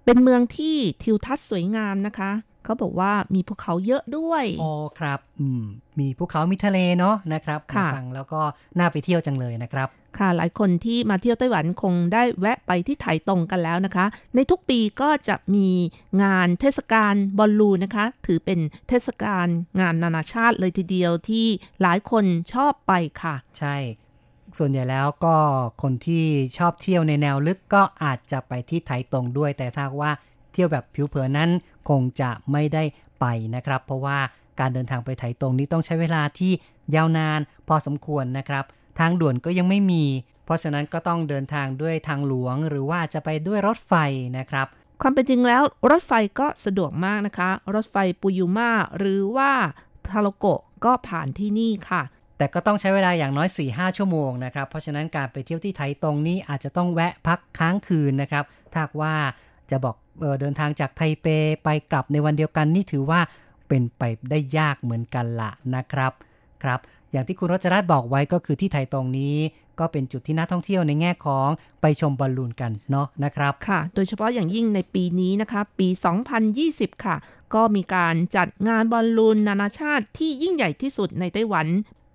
[0.08, 2.32] เป็นเมืองที่ทิวทัศน์สวยงามนะคะ
[2.64, 5.64] เขาบอกว่ามีภูเขาเยอะด้วยอ๋อครับอืม
[6.00, 8.42] มีภูเขามีทะเลเนาะนะครับค่ะฟังแล้วก็
[8.78, 15.68] น่าไปเที่ยวจังเลยนะครับค่ะหลายคนที่มาเที่ยวไต้หวันคงได้แวะไปที่ไถตรงกันแล้วนะคะ ในทุกปีก็จะมี
[16.24, 19.48] งานเทศกาลบอลลูนนะคะ ถือเป็นเทศกาล
[19.80, 21.46] งานนานาชาติเลยทีเดียวที่
[21.82, 23.76] หลายคนชอบไปค่ะ ใช่
[24.58, 25.36] ส่วนใหญ่แล้วก็
[25.82, 26.26] คนที่
[26.58, 30.12] ชอบเที่ยวในแนวลึกก็อาจจะไปที่ไถตรงด้วย แต่ถ้าว่า
[30.52, 31.50] เที่ยวแบบผิวเผินนั้น
[31.90, 32.84] คงจะไม่ได้
[33.20, 34.20] ไปนะครับ เพราะว่า
[34.60, 36.52] การเดินทางไปไถตรงนี้ต้องใช้เวลาที่
[36.96, 38.66] ยาวนานพอสมควรนะครับ
[39.00, 40.04] ทางด่วนก็ยังไม่มี
[40.46, 43.94] เพราะฉะนั้นก็ต้องเดินทางด้วยทางหลวง หรือว่าจะไปด้วยรถไฟ
[44.38, 44.68] นะครับ
[45.02, 49.52] ความเป็นจริงแล้วรถไฟก็สะดวกมากนะคะ รถไฟปุยูมาหรือว่า
[50.08, 52.02] ทาโลโกะก็ผ่านที่นี่ค่ะ
[52.38, 59.16] แต่ก็ต้องใช้เวลาอย่างน้อย 4-5 ชั่วโมงนะครับ เพราะฉะนั้นการไปเที่ยวที่ไทยตรงนี้อาจจะต้องแวะพักค้างคืนนะครับ ถ้าว่า
[59.72, 61.28] จะบอกเออเดินทางจากไทเป
[61.64, 63.20] ไปกลับในวันเดียวกันนี่ถือว่า
[63.68, 66.12] เป็นไปได้ยากเหมือนกันละนะครับ
[66.64, 66.80] ครับ
[67.12, 69.36] อย่างที่คุณรจรัตน์บอกไว้ก็คือที่ไทยตรงนี้
[69.80, 71.50] ก็เป็นจุดที่นักท่องเที่ยวในแง่ของ
[71.82, 75.88] ไปชมบอลลูนกันเนาะนะครับ ค่ะ โดยเฉพาะอย่างยิ่งในปีนี้นะคะปี
[76.46, 77.16] 2020 ค่ะ
[77.56, 81.68] ก็มีการจัดงานบอลลูนนานาชาติที่ยิ่งใหญ่ที่สุดในไต้หวัน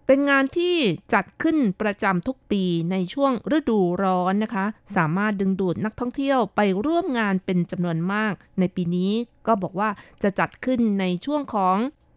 [0.06, 0.74] เป็นงานที่
[1.14, 9.12] จัดขึ้นประจำทุกปีในช่วงฤดูร้อนนะคะ สามารถดึงดูดนักท่องเที่ยวไปร่วมงานเป็นจำนวนมาก ในปีนี้
[9.46, 9.90] ก็บอกว่า
[10.22, 11.76] จะจัดขึ้นในช่วงของ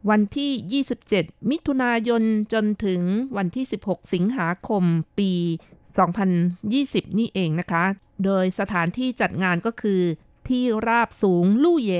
[0.09, 3.01] วันที่ 27 มิถุนายนจนถึง
[3.37, 4.83] วันที่ 16 สิงหาคม
[5.19, 5.31] ปี
[6.45, 7.83] 2020 นี่เองนะคะ
[8.25, 10.01] โดยสถานที่จัดงานก็คือ
[10.47, 11.93] ที่ราบสูงลู่แย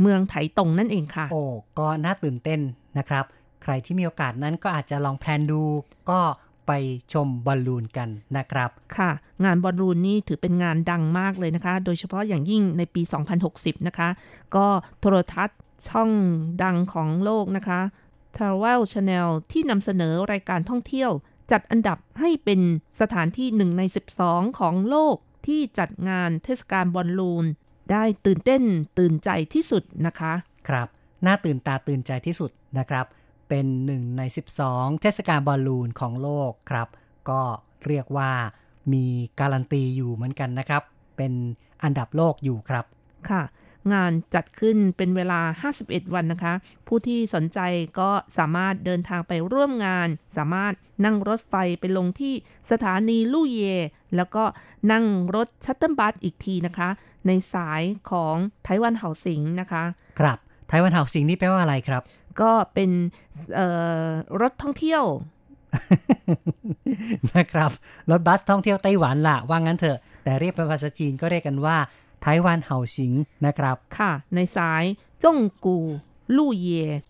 [0.00, 1.42] เมืองไถตงนั่นเองค่ะ โอ้
[1.78, 2.60] ก็น่าตื่นเต้น
[2.98, 3.24] นะครับ
[3.70, 5.62] รที่มีโอกาสนั้นก็อาจจะลองแพลนดู
[6.10, 6.20] ก็
[6.66, 6.72] ไป
[7.12, 9.10] ชมบอลลูนกันนะครับ ค่ะ
[9.44, 13.02] งานบอลลูนนี่ถือเป็นงานดังมากเลยนะคะ โดยเฉพาะอย่างยิ่งในปี
[13.44, 14.08] 2060 นะคะ
[14.56, 14.66] ก็
[15.00, 16.10] โทรทัศน์ช่อง
[16.62, 17.80] ดังของโลกนะคะ
[18.36, 21.10] Travel Channel ที่นำเสนอรายการท่องเที่ยว
[21.50, 22.60] จัดอันดับให้เป็น
[23.00, 23.82] สถานที่หนึ่งใน
[24.20, 25.16] 12 ของโลก
[25.46, 27.44] ที่จัดงานเทศกาลบอลลูน
[27.90, 28.62] ได้ตื่นเต้น
[28.98, 30.32] ตื่นใจที่สุดนะคะ
[30.68, 30.88] ครับ
[31.26, 33.06] น่าตื่นตาตื่นใจที่สุดนะครับ
[33.48, 34.22] เป็นหนึ่งใน
[34.62, 36.88] 12 เทศกาลบอลลูนของโลกครับ
[37.30, 37.40] ก็
[37.86, 38.30] เรียกว่า
[38.92, 39.06] มี
[39.40, 40.82] การันตีอยู่เหมือนกันนะครับ
[41.16, 41.32] เป็น
[41.82, 42.84] อันดับโลกอยู่ครับ
[43.30, 43.42] ค่ะ
[43.92, 45.40] งานจัดขึ้นเป็นเวลา
[45.78, 46.54] 51 วันนะคะ
[46.86, 47.60] ผู้ที่สนใจ
[48.00, 50.72] ก็สามารถเดินทางไปร่วมงาน สามารถ
[51.04, 52.34] นั่งรถไฟไปลงที่
[52.70, 53.60] สถานีลู่เย
[54.16, 54.44] แล้วก็
[54.92, 56.88] นั่งรถชัตเติลบัสอีกทีนะคะ
[57.26, 59.82] ในสายของไต้หวันเห่าสิงนะคะ
[60.20, 60.38] ครับ
[60.68, 62.02] ไต้หวันเห่าสิงนี่แปลว่าอะไรครับ
[62.40, 62.90] ก็เป็น
[63.54, 63.66] เอ่
[64.06, 64.08] อ
[64.40, 65.04] รถท่องเที่ยว
[67.36, 67.70] นะครับ
[68.10, 71.76] รถบัสท่องเที่ยวไต้หวันล่ะ ว่างั้นเถอะ แต่เรียกเป็นภาษาจีนก็เรียกกันว่า
[72.22, 73.12] ไต้หวันเห่าสิง
[73.46, 74.84] นะครับ ค่ะ ในสาย
[75.22, 75.78] จ้งกู
[76.36, 76.66] ลู่เย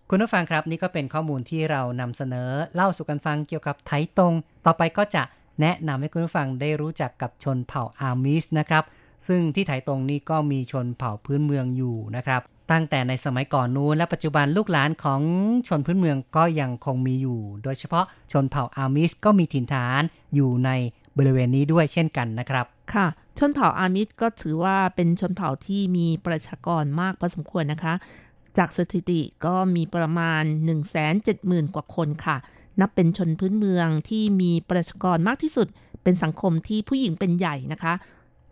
[0.09, 4.33] คุณผู้ฟังครับ นี่ก็เป็นข้อมูลที่เรานำเสนอ เล่าสู่กันฟังเกี่ยวกับไทตง
[4.65, 5.23] ต่อไปก็จะ
[5.61, 8.83] แนะนำให้คุณผู้ฟังได้รู้จักกับชนเผ่าอามิสนะครับ
[9.27, 12.41] ซึ่งที่ไถตรงนี้ก็มีชนเผ่าพื้นเมืองอยู่นะครับ
[12.71, 15.21] ตั้งแต่ในสมัยก่อนนู้นและปัจจุบันลูกหลานของ
[15.67, 20.01] ชนพื้นเมืองก็ยังคงมีอยู่ โดยเฉพาะชนเผ่าอามิสก็มีถิ่นฐาน
[20.35, 20.69] อยู่ใน
[21.17, 23.07] บริเวณนี้ด้วยเช่นกันนะครับ ค่ะ
[23.37, 27.93] ชนเผ่าอามิดก็ถือว่าเป็นชนเผ่าที่มีประชากรมากพอสมควรนะคะ
[28.57, 30.43] จากสถิติก็มีประมาณ
[31.09, 32.37] 170,000 กว่าคนค่ะ
[32.79, 35.67] นับเป็นชนพื้นเมืองที่มีประชากรมากที่สุด
[36.03, 37.93] เป็นสังคมที่ผู้หญิงเป็นใหญ่นะคะ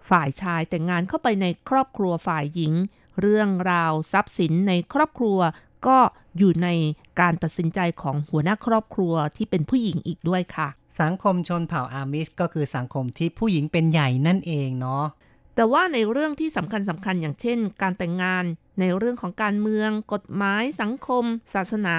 [0.10, 2.74] ฝ่ายชายแต่งงานเข้าไปในครอบครัวฝ่ายหญิง
[3.20, 5.40] เรื่องราวทรัพย์สินในครอบครัว
[5.88, 5.98] ก็
[6.38, 6.68] อยู่ใน
[7.20, 10.68] การตัดสินใจของหัวหน้าครอบครัวที่เป็นผู้หญิงอีกด้วยค่ะ
[11.02, 15.06] สังคมชนเผ่าอามิสก็คือสังคมที่ผู้หญิงเป็นใหญ่นั่นเองเนาะ
[15.56, 18.44] แต่ว่าในเรื่องที่สำคัญสำคัญอย่างเช่น การแต่งงาน
[18.80, 21.96] ในเรื่องของการเมือง กฎหมาย สังคม ศาสนา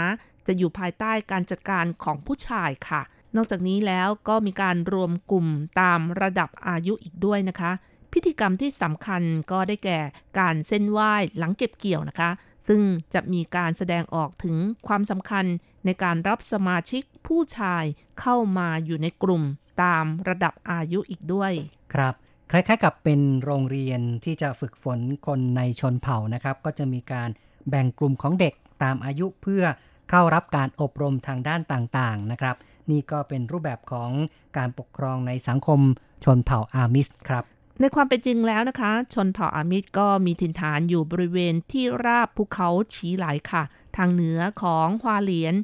[0.47, 3.03] จะอยู่ภายใต้การจัดการของผู้ชายค่ะ
[3.37, 5.47] นอกจากนี้แล้วก็มีการรวมกลุ่ม
[5.81, 7.73] ตามระดับอายุอีกด้วยนะคะ
[8.13, 10.01] พิธีกรรมที่สำคัญก็ได้แก่
[10.39, 12.31] การเส้นไหว้หลังเก็บเกี่ยวนะคะ
[12.69, 12.81] ซึ่ง
[13.15, 14.57] จะมีการแสดงออกถึง
[14.87, 15.45] ความสำคัญ
[15.85, 17.85] ในการรับสมาชิกผู้ชาย
[18.21, 19.43] เข้ามาอยู่ในกลุ่ม
[19.83, 21.53] ตามระดับอายุอีกด้วย
[21.95, 22.15] ครับ
[22.51, 27.29] คล้ายๆกับเป็นโรงเรียนที่จะฝึกฝนคนในชนเผ่านะครับ ก็จะมีการ
[27.69, 29.65] แบ่งกลุ่มของเด็กตามอายุเพื่อ
[30.11, 32.57] เข้ารับการอบรมทางด้านต่างๆนะครับ
[32.91, 34.11] นี่ก็เป็นรูปแบบของ
[34.57, 35.81] การปกครองในสังคม
[36.25, 37.45] ชนเผ่าอามิสครับ
[37.81, 43.63] ในความเป็นจริงแล้วนะคะ ชนเผ่าอามิดก็มีถิ่นฐานอยู่บริเวณที่ราบภูเขาฉีหลายค่ะ
[43.97, 45.55] ทางเหนือของฮวาเหลียน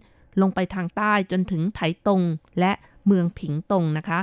[0.41, 2.23] ลงไปทางใต้จนถึงไถตง
[2.61, 2.73] และ
[3.07, 4.21] เมืองผิงตงนะคะ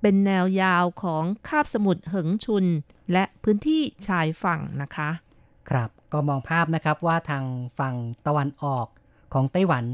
[0.00, 2.64] เป็นแนวยาวของคาบสมุทรเหิงชุน
[3.12, 5.10] และพื้นที่ชายฝั่งนะคะ
[5.70, 7.44] ครับก็มองภาพนะครับว่าทาง
[7.78, 7.94] ฝั่ง
[8.26, 8.86] ตะวันออก
[9.32, 9.84] ของไต้หวัน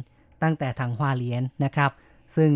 [0.43, 1.91] ตั้งแต่ทางฮวาเลียนนะครับ
[2.37, 2.53] ซึ่ง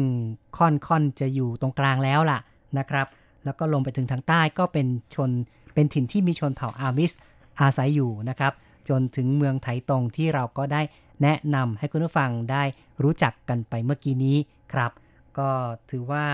[0.59, 2.39] ค่อนๆจะอยู่ตรงกลางแล้วล่ะ
[2.79, 3.07] นะครับ
[3.45, 5.31] แล้วก็ลงไปถึงทางใต้ก็เป็นชน
[5.75, 7.13] เป็นถิ่นที่มีชนเผ่าอามิส
[7.61, 8.53] อาศัยอยู่นะครับ
[8.89, 10.83] จนถึงเมืองไถตงที่เราก็ได้
[11.23, 12.63] แนะนำให้คุณผู้ฟังได้
[13.03, 14.37] รู้จักกันไปเมื่อกี้นี้
[14.73, 14.91] ครับ
[15.39, 15.51] ก็
[15.91, 16.25] ถือว่า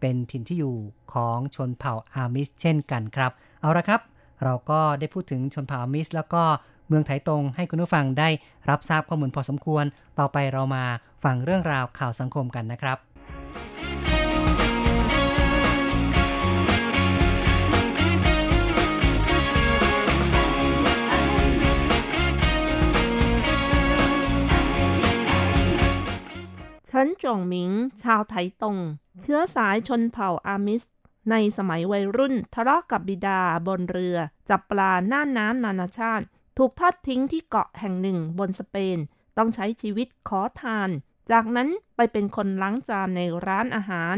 [0.00, 0.74] เป็นถิ่นที่อยู่
[1.12, 4.00] ของชนเผ่าอามิสเช่นกันครับ เอาละครับ
[4.44, 6.42] เราก็ได้พูดถึงชนเผ่าอามิส แล้วก็
[6.88, 8.28] เมืองไถตงให้คุณผู้ฟังได้
[8.70, 9.84] รับทราบข้อมูลพอสมควร
[10.18, 10.84] ต่อไปเรามา
[11.24, 12.98] ฟังเรื่องราวข่าวสังคมกันนะครับ
[26.94, 27.72] เฉินจงหมิง
[28.02, 28.76] ชาวไถตง
[29.20, 30.82] เชื้อสายชนเผ่าอามิส
[31.30, 34.16] ในสมัยวัยรุ่นทะเลาะกับบิดาบนเรือ
[34.48, 36.24] จับปลาหน้าน้ำนานาชาติ
[36.58, 38.98] ถูกทอดทิ้งที่เกาะแห่งหนึ่งบนสเปน
[39.36, 40.88] ต้องใช้ชีวิตขอทาน
[41.30, 44.16] จากนั้นไปเป็นคนล้างจานในร้านอาหาร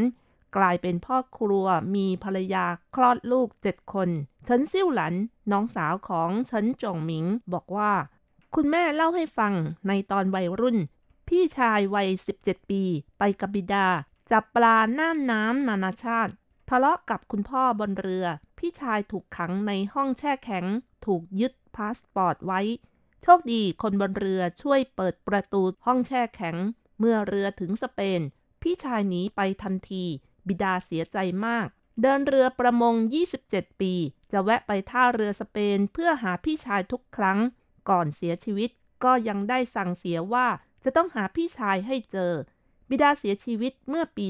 [0.55, 1.65] กลายเป็นพ่อครัว
[1.95, 2.65] มีภรรยา
[2.95, 4.09] คลอดลูกเจ็ดคน
[4.45, 5.13] เฉินซิ่วหลัน
[5.51, 7.91] น้องสาวของเฉินจงหมิง บอกว่า
[8.55, 9.53] คุณแม่เล่าให้ฟัง
[9.87, 10.77] ในตอนวัยรุ่น
[11.29, 12.09] พี่ชายวัย
[12.39, 12.83] 17 ปี
[13.17, 13.87] ไปกับบิดา
[14.31, 16.33] จับปลาหน้าน้ำนานาชาติ
[16.69, 18.25] ทะเลาะกับคุณพ่อบนเรือ
[18.57, 20.65] พี่ชายถูกขังในห้องแช่แข็ง
[21.05, 22.61] ถูกยึดพาสปอร์ตไว้
[23.21, 26.55] โชคดีคนบนเรือช่วยเปิดประตูห้องแช่แข็ง
[26.99, 28.21] เมื่อเรือถึงสเปน
[28.61, 30.03] พี่ชายหนีไปทันที
[30.47, 31.67] บิดาเสียใจมาก
[32.01, 32.95] เดินเรือประมง
[33.37, 33.93] 27 ปี
[34.31, 37.39] จะแวะไปท่าเรือสเปนเพื่อหาพี่ชายทุกครั้ง
[37.89, 38.69] ก่อนเสียชีวิต
[39.03, 40.47] ก็ยังได้สั่งเสียว่า
[40.85, 42.31] จะต้องหาพี่ชายให้เจอ
[42.89, 44.25] บิดาเสียชีวิตเมื่อปี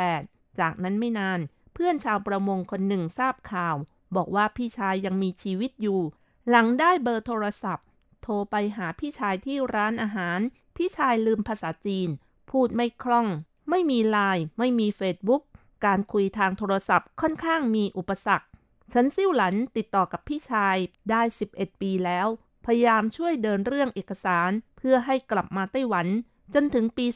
[0.00, 1.40] 2008 จากนั้นไม่นาน
[1.74, 3.76] เพื่อนชาวประมงคนหนึ่งทราบข่าว
[4.16, 6.00] บอกว่าพี่ชายยังมีชีวิตอยู่
[6.48, 7.86] หลังได้เบอร์โทรศัพท์
[8.22, 10.38] โทรไปหาพี่ชายที่ร้านอาหาร
[10.76, 12.08] พี่ชายลืมภาษาจีน
[12.50, 13.28] พูดไม่คล่อง
[13.70, 15.42] ไม่มีไลน์ไม่มีเฟซบุ๊ก
[15.84, 18.46] การคุยทางโทรศัพท์ค่อนข้างมีอุปสรรค
[18.92, 20.76] ฉันซิ่วหลันติดต่อกับพี่ชาย
[21.10, 21.22] ได้
[21.52, 22.26] 11 ปีแล้ว
[22.66, 26.06] พยายามช่วยเดินเรื่องเอกสารเพื่อให้กลับมาไต้หวัน
[26.54, 27.06] จนถึงปี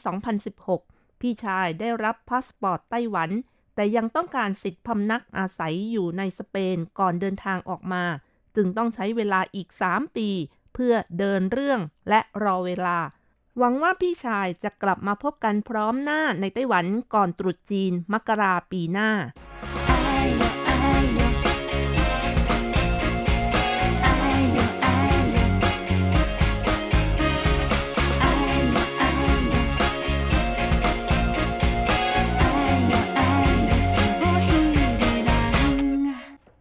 [0.75, 3.29] 2016 พี่ชายได้รับพาสปอร์ตไต้หวัน
[3.75, 8.03] แต่ยังต้องการสิทธิพำนักอาศัยอยู่ในสเปนก่อนเดินทางออกมา
[8.55, 10.29] จึงต้องใช้เวลาอีก 3 ปี
[10.73, 11.79] เพื่อเดินเรื่อง
[12.09, 12.97] และรอเวลา
[13.57, 19.09] หวังว่าพี่ชายจะกลับมาพบกันพร้อมหน้าในไต้หวันก่อนตรุษจีนมกราปีหน้า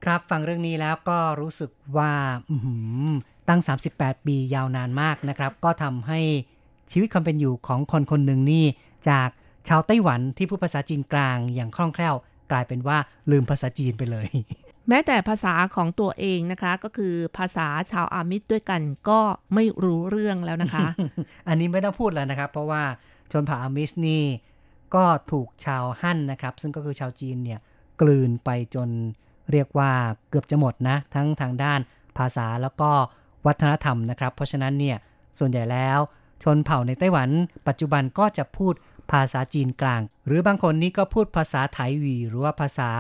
[0.06, 2.12] ครับฟังเรื่องนี้แล้วก็รู้สึกว่า
[2.50, 2.74] อื้อหื
[3.06, 3.08] อ
[3.48, 3.60] ตั้ง
[3.92, 6.20] 38 ปียาวนานมากนะครับ ก็ทำให้
[6.90, 8.64] ชีวิตความเป็นอยู่ของคนคนหนึ่งนี่
[9.08, 9.28] จาก
[9.68, 12.14] ชาวไต้หวันที่พูดภาษาจีนกลางอย่างคล่องแคล่ว
[12.50, 12.98] กลายเป็นว่า
[13.30, 14.28] ลืมภาษาจีนไปเลย
[14.88, 19.20] แม้แต่ภาษาของตัวเองนะคะ ก็คือภาษาชาวอามิดด้วยกันก็
[19.54, 20.86] ไม่รู้เรื่องแล้วนะคะ
[21.48, 22.82] อันนี้ไม่ต้องพูดแล้วนะครับ เพราะว่า
[23.32, 24.22] ชนเผ่าอามิสนี่
[24.94, 27.60] ก็ถูกชาวฮั่นนะครับ ซึ่งก็คือชาวจีนเนี่ย
[28.00, 28.88] กลืนไปจน
[29.52, 29.90] เรียกว่า
[30.28, 31.80] เกือบจะหมดนะ ทั้งทางด้าน
[32.18, 32.90] ภาษาแล้วก็
[33.46, 34.96] วัฒนธรรมนะครับ เพราะฉะนั้นเนี่ย
[35.38, 35.98] ส่วนใหญ่แล้ว
[36.42, 37.28] ชนเผ่าในไต้หวัน
[37.68, 38.74] ปัจจุบันก็จะพูด
[39.12, 42.90] ภาษาจีนกลาง หรือบางคนนี่ก็พูดภาษาไถหวี หรือว่าภาษา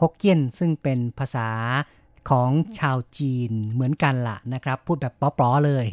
[0.00, 1.48] ฮกเกี้ยน ซึ่งเป็นภาษา
[2.30, 5.86] ของชาวจีนเหมือนกันล่ะนะครับ พูดแบบป๊อๆเลย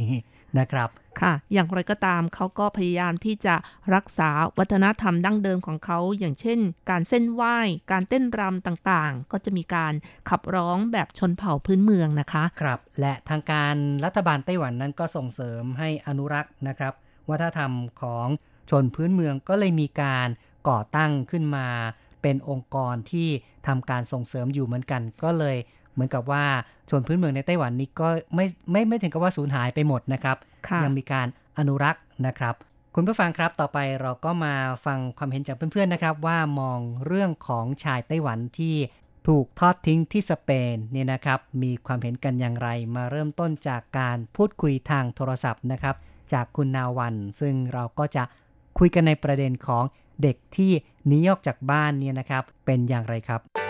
[0.60, 0.90] นะครับ
[1.22, 3.56] ค่ะ อย่างไรก็ตามเขาก็พยายามที่จะ
[3.96, 6.60] รักษาวัฒนธรรมดั้งเดิมของเขา อย่างเช่น
[6.90, 7.58] การเส้นไหว้
[7.92, 9.94] การเต้นรำต่างๆ ก็จะมีการ
[10.30, 16.94] ขับร้องแบบชนเผ่าพื้นเมืองนะคะ ครับ และทางการรัฐบาลไต้หวันนั้นก็ส่งเสริมให้อนุรักษ์นะครับ
[17.30, 18.28] วัฒนธรรมของ
[18.70, 20.28] ชนพื้นเมืองก็เลยมีการ
[20.70, 21.68] ก่อตั้งขึ้นมา
[22.22, 23.30] เป็นองค์กรที่
[23.68, 25.58] ทำการส่งเสริมอยู่เหมือนกัน ก็เลย
[25.96, 26.44] เหมือนกับว่า
[26.90, 30.38] ชนพื้นเมืองในไต้หวันนี้ก็ไม่ไม่ไม่ถึงกับว่าสูญหายไปหมดนะครับ
[30.68, 31.28] ค่ะยังมีการ
[31.58, 32.56] อนุรักษ์นะครับ
[32.96, 38.76] คุณผู้ฟังครับต่อไปเราก็มาฟังความเห็นจากเพื่อนๆนะครับ ว่ามองเรื่องของชายไต้หวันที่
[39.28, 45.96] ถูกทอดทิ้งที่สเปนเนี่ยนะครับ มีความเห็นกันอย่างไร มาเริ่มต้นจากการพูดคุยทางโทรศัพท์นะครับ
[46.34, 48.24] จากคุณนาวัน ซึ่งเราก็จะ
[48.80, 49.84] คุยกันในประเด็นของ
[50.22, 50.72] เด็กที่
[51.08, 53.65] หนีออกจากบ้านเนี่ยนะครับ เป็นอย่างไรครับ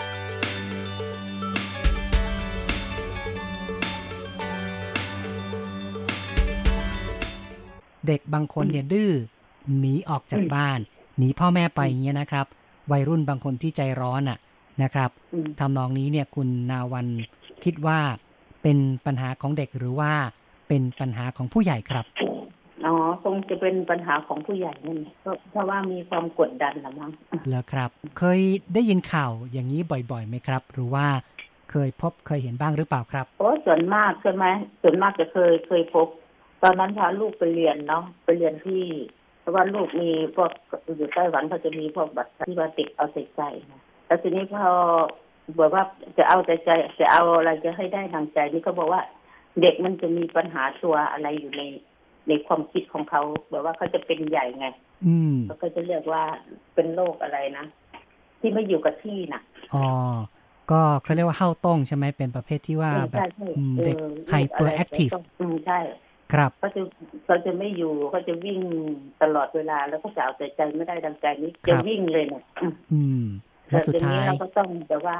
[8.06, 9.12] เด็กบางคนเนี่ยดื้อ
[9.78, 10.78] หนีออกจากบ้าน
[11.18, 12.46] หนีพ่อแม่ไปอย่างเงี้ยนะครับ
[12.92, 14.38] วัยรุ่นบางคนที่ใจร้อนอะ
[14.82, 17.06] นะครับอืมทำนองนี้เนี่ยคุณนาวัน
[17.64, 17.98] คิดว่า
[18.62, 20.12] เป็นปัญหาของเด็กหรือว่า
[20.68, 22.04] เป็นปัญหาของผู้ใหญ่ครับ
[22.84, 22.94] อ๋อ
[23.24, 27.10] คงจะเป็นปัญหาของผู้ใหญ่นั่นแหละเพราะเพราะว่ามีความกดดันละมั้ง
[27.50, 28.40] แล้วครับ เคย
[28.74, 31.06] ได้ยินข่าวอย่างนี้บ่อยๆไหมครับ หรือว่า
[31.70, 34.44] เคยพบเคยเห็นบ้างหรือเปล่าครับโอ้ส่วนมากใช่ไหม
[34.82, 36.08] ส่วนมากจะเคยเคยพบ
[36.62, 38.82] ตอนนั้นพาลูกไปเรียนเนาะไปเรียนที่
[39.40, 40.50] เพราะว่าลูกมีพวก
[40.96, 43.42] อยู่ไต้หวันเขาจะมีพวกบัตรที่ว่าเด็กเอาใจใจ
[43.72, 44.64] นะแล้วทีนี้พอ
[45.58, 45.84] บอกว่า
[46.18, 49.02] จะเอาใจใจจะเอาอะไรจะให้ได้ทางใจนี่ก็บอกว่า
[49.60, 51.62] เด็กมันจะมีปัญหาตัวอะไรอยู่ใน
[52.28, 54.66] ในความคิดของเขาแบบว่าเขาจะเป็นใหญ่ไง
[55.06, 56.22] อืมเขาก็จะเรียกว่า
[56.74, 57.64] เป็นโรคอะไรนะ
[58.40, 59.42] ที่ไม่อยู่กับที่น่ะ
[59.74, 59.86] อ๋อ
[60.70, 65.08] ก็เขาเรียกว่าเข้าต้งใช่ไหมเป็นประเภทที่ว่าเออแบบใช่ใช่อืมออเด็กออไฮเปอร์แอคทีฟ
[65.40, 65.78] อืมใช่
[66.32, 66.82] ครับเขาจะ
[67.24, 68.60] เขาจะไม่อยู่เขาจะวิ่ง
[69.22, 73.24] ตลอดเวลา แล้วก็จะเอาแต่ใจไม่ได้ดังใจนี้ครัจะบวิ่งเลยเนี่ยอืมอืม
[73.68, 75.18] และสุดแต่ทีท้านี้ยเราก็ต้องแบบว่า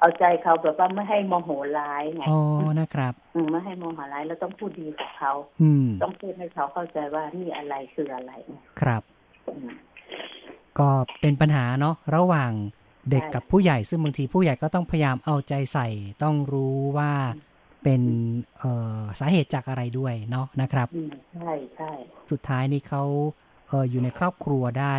[0.00, 2.40] เอาใจเขาแบบว่าไม่ให้โมโหร้ายไงอ๋อ
[2.80, 8.32] นะครับอืมไม่ให้โมโหร้ายแล้วต้องพูดดีกับเขาอืมต้องพูดให้เขาเข้าใจว่านี่อะไรคืออะไร
[8.80, 9.02] ครับ
[9.48, 9.70] อืม
[10.78, 10.88] ก็
[11.20, 12.52] เป็นปัญหาเนาะระหว่าง
[13.10, 15.88] เด็กใช่กับผู้ใหญ่ซึ่งบางทีผู้ใหญ่ก็ต้องพยายามเอาใจใส่
[16.22, 17.12] ต้องรู้ว่า
[17.82, 18.02] เป็น
[18.58, 21.90] เอ่อสาเหตุจากอะไรด้วยเนาะนะครับอืมใช่ใช่
[22.30, 23.02] สุดท้ายนี่เขา
[23.68, 24.96] เอออยู่ในครอบครัวได้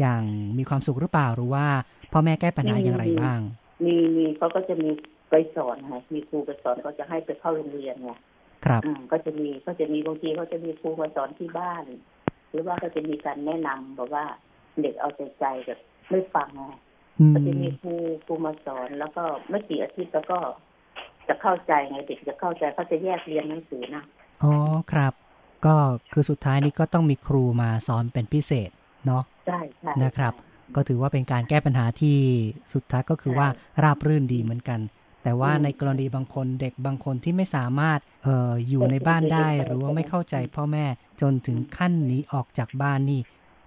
[0.00, 0.22] อย่าง
[0.58, 1.66] มีความสุขหรือเปล่าหรือว่า
[2.12, 3.40] พ่อแม่แก้ปัญหาอย่างไรบ้าง
[3.84, 4.90] มีมีเขาก็จะมี
[5.30, 8.12] ไปสอนไงมีครูไปสอนเขาจะให้ไปเข้าโรงเรียนไง
[8.64, 11.84] ครับอืมก็จะมีก็จะมีบางทีเขาจะมีครูมาสอนที่บ้าน
[12.50, 14.24] หรือว่าก็จะมีการแนะนำบอกว่า
[14.80, 16.72] เด็กเอาใจใจแบบไม่ฟังไง
[17.20, 17.94] อืมก็จะมีครู
[18.26, 20.38] ครูมาสอนแล้วก็ไม่กี่อาทิตย์แล้วก็
[21.28, 24.04] จะเข้าใจไงเด็กจะเข้าใจเขาจะแยกเรียนหนังสือนะ
[24.42, 24.52] อ๋อ
[24.92, 25.12] ครับ
[25.66, 25.74] ก็
[26.12, 28.70] คือสุดท้ายนี่ก็ต้องมีครูมาสอนเป็นพิเศษ
[29.06, 30.34] เนาะใช่ใช่นะครับ
[30.74, 32.16] ก็ถือว่าเป็นการแก้ปัญหาที่
[32.72, 33.48] สุดท้ายก็คือว่า
[33.82, 34.80] ราบรื่นดีเหมือนกัน
[35.22, 40.86] แต่ว่าในกรณีบางคนเด็กบางคนที่ไม่สามารถเอ่ออยู่ในบ้านได้ หรือว่าไม่เข้าใจพ่อแม่
[41.20, 43.20] จนถึงขั้นหนีออกจากบ้านนี่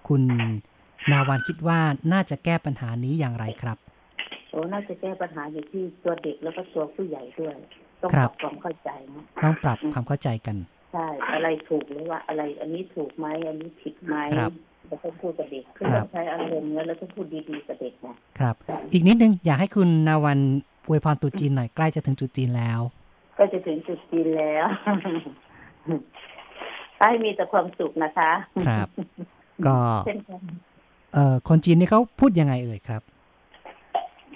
[0.07, 0.23] คุณ
[1.11, 1.79] นาวันคิดว่า
[2.11, 3.77] น่าจะแก้ปัญหานี้อย่างไรครับ
[4.51, 7.55] โอ้น่าจะแก้ปัญหาอยู่ที่ตัวเด็กแล้วก็ตัวผู้ใหญ่ด้วย
[8.01, 10.57] ต้องคปรัรับบความเข้าใจนะต้องปรับความเข้าใจกัน
[10.93, 14.53] ใช่อะไรถูกหรือว่าอะไร อันนี้ถูกไหมอันนี้ผิดไหมครับ
[14.87, 18.55] เราต้องพูดกับเด็กคือครับต้องใช้อารมณ์แล้วเราต้องพูดดีๆกับเด็กนะครับ
[18.93, 20.39] อีกนิดนึงอยากให้คุณนาวัน
[20.87, 22.79] อวยพรตรุษจีนหน่อยใกล้จะถึงตรุษจีนแล้ว
[23.37, 24.65] ก็จะถึงจุดจีนแล้ว
[26.99, 28.31] ให้มีแต่ความสุขนะคะ
[28.67, 28.87] ครับ
[29.67, 30.41] ก็เช่นกัน
[31.13, 33.01] เอ่อคนจีนนี่เขาพูดยังไงเอ่ยครับ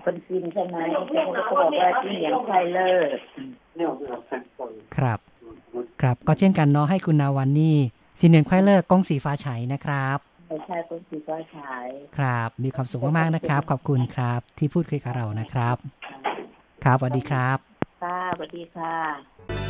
[0.04, 3.12] คนจีนใช่ไหมเขาก็บอกว่าจีนเหลียงไทเลอร์
[4.96, 5.20] ครับ
[6.02, 7.76] ครับก็เช่นกันเนาะให้คุณนาวันนี่
[8.20, 11.88] ซินเนียนควายเลอร์กงสีฟ้าฉายนะครับไม่ใช่คนจีนก็ฉาย
[12.18, 15.76] ครับ มีความสุขมากๆนะครับ ขอบคุณครับ ที่พูดคุยกับเรานะครับ
[16.84, 17.58] ครับสวัสดีครับ
[18.04, 19.63] ค่ะสวัสดีค่ะ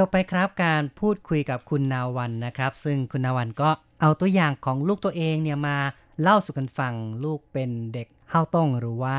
[0.00, 3.70] จบไปครับการพูดคุยกับคุณนาวันนะครับ ซึ่งคุณนาวันก็
[4.00, 5.78] เอาตัวอย่างของลูกตัวเองเนี่ยมา
[6.22, 6.94] เล่าสู่กันฟัง
[7.24, 9.16] ลูกเป็นเด็กเฮ้าต้งหรือว่า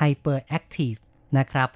[0.00, 1.00] hyperactive
[1.38, 1.68] นะครับ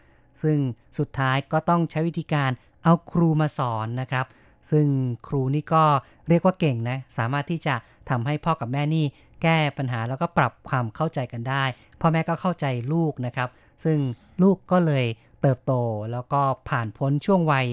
[0.42, 0.58] ซึ่ง
[0.98, 2.50] สุดท้ายก็ต้องใช้วิธีการ
[2.84, 4.26] เอาครูมาสอนนะครับ
[4.70, 4.86] ซึ่ง
[5.28, 5.84] ครูนี่ก็
[6.28, 7.74] เรียกว่าเก่งนะ สามารถที่จะ
[8.10, 9.04] ทำให้พ่อกับแม่นี่
[9.42, 11.64] แก้ปัญหาแล้วก็ปรับความเข้าใจกันได้
[12.00, 13.48] พ่อแม่ก็เข้าใจลูกนะครับ
[13.84, 13.98] ซึ่ง
[14.42, 15.06] ลูกก็เลย
[15.40, 15.72] เติบโต
[16.12, 17.66] แล้วก็ผ่านพ้นช่วงวัย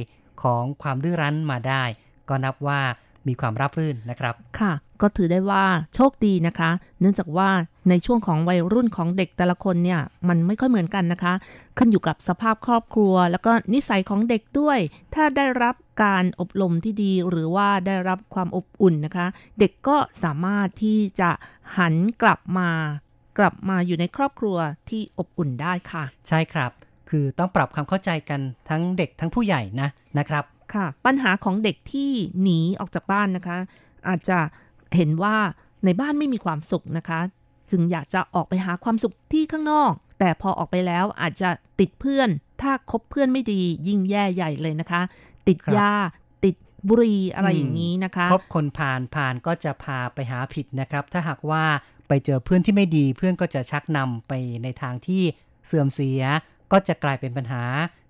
[0.44, 1.84] ของความดื้อรั้นมาได้
[2.30, 2.80] ก็นับว่า
[3.28, 5.66] มีความราบรื่นนะครับ ค่ะ ก็ถือได้ว่า
[5.96, 6.70] โชคดีนะคะ
[7.00, 7.50] เนื่องจากว่า
[7.90, 11.34] ในช่วงของวัยรุ่นของเด็กแต่ละคนเนี่ยมันไม่ค่อยเหมือนกันนะคะ
[11.78, 14.80] ขึ้นอยู่กับสภาพครอบครัว แล้วก็นิสัยของเด็กด้วย
[15.14, 19.28] ถ้าได้รับการอบรมที่ดีหรือว่าได้รับความอบอุ่นนะคะ
[19.60, 21.30] เด็กก็สามารถที่จะ
[21.78, 22.70] หันกลับมา
[23.38, 24.58] กลับมาอยู่ในครอบครัว
[24.90, 26.72] ที่อบอุ่นได้ค่ะ ใช่ครับ
[27.10, 29.90] คือต้องปรับความเข้าใจกันทั้งเด็กทั้งผู้ใหญ่นะ
[30.20, 30.44] นะครับ
[30.74, 33.58] ค่ะ ปัญหาของเด็กที่หนีออกจากบ้านนะคะ
[34.08, 34.40] อาจจะ
[34.96, 35.36] เห็นว่า
[35.86, 37.20] ในบ้านไม่มีความสุขนะคะ
[37.72, 41.50] จึงอยากจะออกไปหาความสุขที่ข้างนอก แต่พอออกไปแล้วอาจจะ
[41.80, 42.30] ติดเพื่อน
[42.62, 45.02] ถ้าคบเพื่อนไม่ดียิ่งแย่ใหญ่เลยนะคะ
[45.48, 45.94] ติดครับยา
[46.46, 46.56] ติด
[46.88, 51.64] บุหรี่อะไรอย่างนี้นะคะคบคนผ่านผ่านก็จะพาไปหาผิดนะครับ ถ้าหากว่า
[52.08, 54.34] ไปเจอเพื่อนที่ไม่ดี เพื่อนก็จะชักนำไป
[54.64, 55.24] ในทางที่
[55.66, 56.22] เสื่อมเสีย
[56.72, 57.64] ก็จะกลายเป็นปัญหา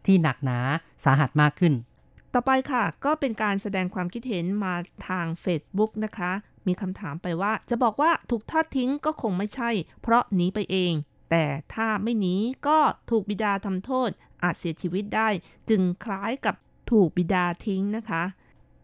[0.05, 0.59] ที่หนักหนา
[1.03, 1.73] สาหัสมากขึ้น
[2.33, 4.73] ต่อไปค่ะ ก็เป็นการแสดงความคิดเห็นมา
[5.07, 6.31] ทาง Facebook นะคะ
[6.67, 9.69] มีคำถามไปว่า จะบอกว่าถูกทอดทิ้งก็คงไม่ใช่
[10.01, 10.93] เพราะหนีไปเอง
[11.31, 12.35] แต่ถ้าไม่หนี
[12.67, 12.79] ก็
[13.09, 14.09] ถูกบิดาทำโทษ
[14.43, 15.29] อาจเสียชีวิตได้
[15.69, 16.55] จึงคล้ายกับ
[16.91, 18.23] ถูกบิดาทิ้งนะคะ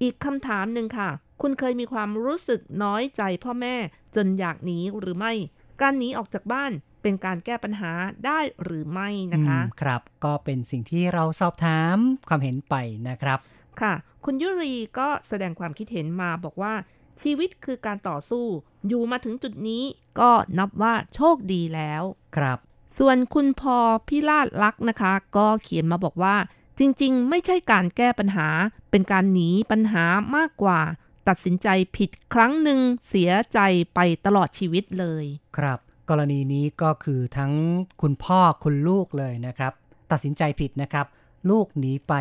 [0.01, 1.09] อีกคำถามหนึ่งค่ะ
[1.41, 3.76] คุณเคยมีความรู้สึกน้อยใจพ่อแม่
[4.15, 5.34] จนอยากหนีหรือไม่
[5.82, 6.71] การหนีออกจากบ้าน
[7.03, 7.91] เป็นการแก้ปัญหา
[8.25, 11.97] ได้หรือไม่นะคะอืมครับ ก็เป็นสิ่งที่เราสอบถาม
[12.29, 12.75] ความเห็นไป
[13.09, 13.39] นะครับ
[13.81, 13.93] ค่ะ
[14.25, 16.73] คุณยุรีก็แสดงความคิดเห็นมาบอกว่า
[17.21, 18.45] ชีวิตคือการต่อสู้
[18.87, 19.83] อยู่มาถึงจุดนี้
[20.19, 22.03] ก็นับว่าโชคดีแล้ว
[22.37, 22.57] ครับ
[22.97, 23.77] ส่วนคุณพอ
[24.07, 26.35] พิราชลักษณ์นะคะ ก็เขียนมาบอกว่า
[26.79, 28.47] จริง ๆ ไม่ใช่การแก้ปัญหา
[28.91, 30.81] เป็นการหนีปัญหามากกว่า
[31.27, 33.59] ตัดสินใจผิดครั้งหนึ่งเสียใจ
[33.93, 35.25] ไปตลอดชีวิตเลย
[35.57, 35.79] ครับ
[36.09, 37.53] กรณีนี้ก็คือทั้ง
[38.01, 39.73] คุณพ่อคุณลูกเลยนะครับ
[40.11, 41.05] ตัดสินใจผิดนะครับ
[41.49, 42.13] ลูกหนีไป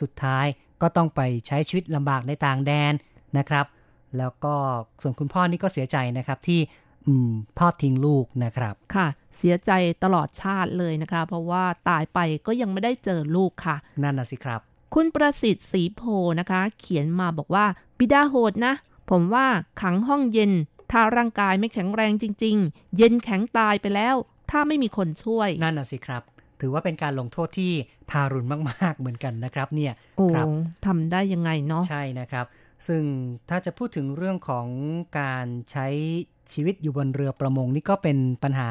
[0.00, 0.46] สุดท้าย
[0.82, 2.92] ก็ต้องไปใช้ชีวิตลำบากในต่างแดน
[3.38, 3.66] นะครับ
[4.18, 4.54] แล้วก็
[5.02, 6.60] ส่วนคุณพ่อนี่ก็เสียใจนะครับที่
[7.06, 9.70] อืมทอดทิ้งลูกนะครับ ค่ะ เสียใจ
[10.04, 14.60] ตลอดชาติเลยนะคะ เพราะว่าตายไปก็ยังไม่ได้เจอลูกค่ะ นั่นน่ะสิครับ
[14.94, 16.02] คุณประสิทธิ์ศรีโพ
[16.40, 17.66] นะคะ เขียนมาบอกว่า
[17.98, 18.74] บิดาโหดนะ
[19.10, 19.46] ผมว่า
[19.80, 20.52] ขังห้องเย็น
[20.92, 24.16] ถ้าร่างกายไม่แข็งแรงจริง ๆ เย็นแข็งตายไปแล้ว
[24.50, 26.22] ถ้าไม่มีคนช่วย นั่นน่ะสิครับ
[26.60, 27.72] ถือว่าเป็นการลงโทษที่
[28.10, 30.46] ทารุณมาก ๆ เหมือนกันนะครับเนี่ยโอ้ครับ
[30.86, 32.46] ทำได้ยังไงเนาะใช่นะครับ
[32.86, 33.02] ซึ่ง
[33.48, 34.66] ถ้าจะพูดถึงเรื่องของ
[35.20, 35.86] การใช้
[36.52, 38.70] ชีวิตอยู่บนเรือประมงนี่ก็เป็นปัญหา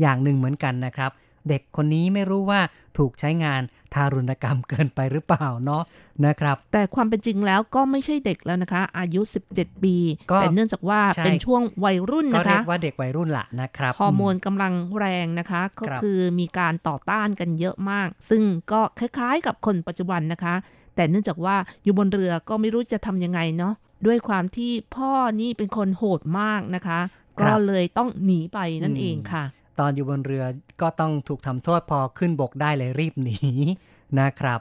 [0.00, 1.10] อย่างหนึ่งเหมือนกันนะครับ
[1.48, 2.60] เด็กคนนี้ไม่รู้ว่า
[2.98, 3.62] ถูกใช้งาน
[3.94, 5.82] ทารุณกรรมเกินไปหรือเปล่าเนาะ
[6.26, 9.20] นะครับ แต่ความเป็นจริงแล้วก็ไม่ใช่เด็กแล้วนะคะ อายุ
[9.52, 9.96] 17 ปี
[10.30, 18.42] ก็แต่เนื่องจากว่าใช่เป็นช่วงวัยรุ่นก็นะเรียคะกว่าเด็กวัยรุ่นละนะครับฮอร์โมนกำลังแรงนะคะ ก็ครับคือมีการต่อต้านกันเยอะมาก ซึ่ง
[18.72, 20.54] ก็คล้ายๆ กับคนปัจจุบันนะคะ
[20.96, 23.74] แต่เนื่องจากว่าอยู่บนเรือก็ไม่รู้จะทำยังไงเนาะ
[24.06, 27.00] ด้วยความที่พ่อนี่เป็นคนโหดมากนะคะ
[27.40, 29.44] ก็เลยต้องหนีไปนั่นเองค่ะ
[29.78, 30.44] ตอนอยู่บนเรือ
[30.80, 33.38] ก็ต้องถูกทำโทษพอขึ้นบกได้เลยรีบหนี
[34.20, 34.60] นะครับ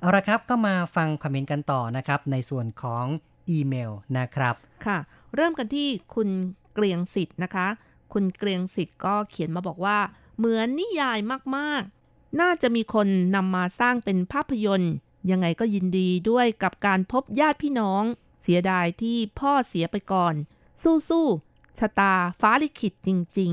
[0.00, 3.04] เอาละครับก็มาฟังคอมเมนต์กันต่อนะครับ ในส่วนของ
[3.50, 4.54] อีเมลนะครับ
[4.86, 4.98] ค่ะ
[5.34, 6.28] เริ่มกันที่คุณ
[6.74, 7.66] เกรียงสิทธิ์นะคะ
[8.12, 9.98] คุณเกรียงสิทธิ์ก็เขียนมาบอกว่า
[10.36, 11.18] เหมือนนิยาย
[11.56, 14.94] มากๆ น่าจะมีคนนำมาสร้างเป็นภาพยนตร์
[15.30, 18.02] ยังไงก็ยินดีด้วยกับการพบญาติพี่น้อง
[18.42, 20.34] เสียดายที่พ่อเสียไปก่อน
[20.82, 23.08] สู้ๆชะตาฟ้าลิขิตจ
[23.38, 23.52] ริง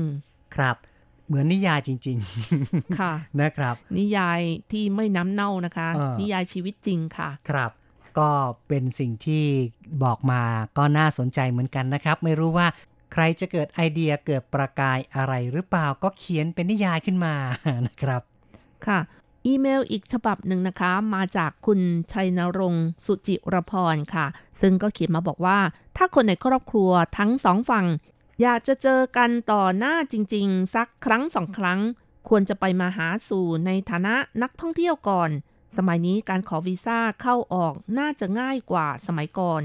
[0.54, 0.76] ครับ
[1.32, 2.18] เหมือนนิยายจริง
[3.00, 4.40] ค่ะๆนะครับ นิยาย
[4.72, 7.70] ที่ไม่น้ำเน่านะคะเออนิยายชีวิตจริงค่ะ ครับ
[8.18, 8.30] ก็
[8.68, 9.44] เป็นสิ่งที่
[10.04, 10.42] บอกมา
[10.78, 12.66] ก็น่าสนใจเหมือนกันนะครับ ไม่รู้ว่า
[13.12, 17.34] ใครจะเกิดไอเดียเกิดประกายอะไรหรือเปล่าก็เขียนเป็นนิยายขึ้นมา
[17.86, 18.22] นะครับ
[18.86, 19.00] ค่ะ
[19.46, 21.80] อีเมลอีกฉบับหนึ่งนะคะ มาจากคุณ
[22.12, 24.26] ชัยนรงค์สุจิรพรค่ะ
[24.60, 25.58] ซึ่งก็เขียนมาบอกว่า
[25.96, 27.86] ถ้าคนในครอบครัวทั้งสองฝั่ง
[28.42, 31.80] อยากจะเจอกันต่อหน้าจริง ๆ สักครั้งสองครั้ง
[32.28, 35.30] ควรจะไปมาหาสู่ในฐานะนักท่องเที่ยวก่อน
[35.76, 39.62] สมัยนี้การขอวีซ่าเข้าออกน่าจะง่ายกว่าสมัยก่อน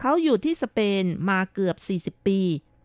[0.00, 2.40] เขาอยู่ที่สเปนมาเกือบ 40 ปี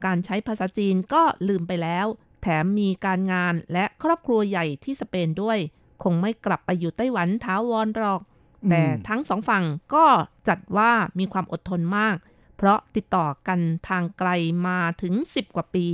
[0.06, 2.08] การใช้ภาษาจีนก็ลืมไปแล้ว
[2.42, 5.58] แถมมีการงานและครอบครัวใหญ่ที่สเปนด้วย
[6.04, 9.64] คงไม่กลับไปอยู่ไต้หวันท้าวรหรอกอแต่ทั้งสองฝั่ง
[9.94, 10.06] ก็
[10.48, 12.18] จัดว่ามีความอดทนมาก
[12.62, 13.60] เพราะติดต่อกัน
[13.90, 14.30] ทางไกล
[14.68, 15.88] มาถึง 10 กว่าปี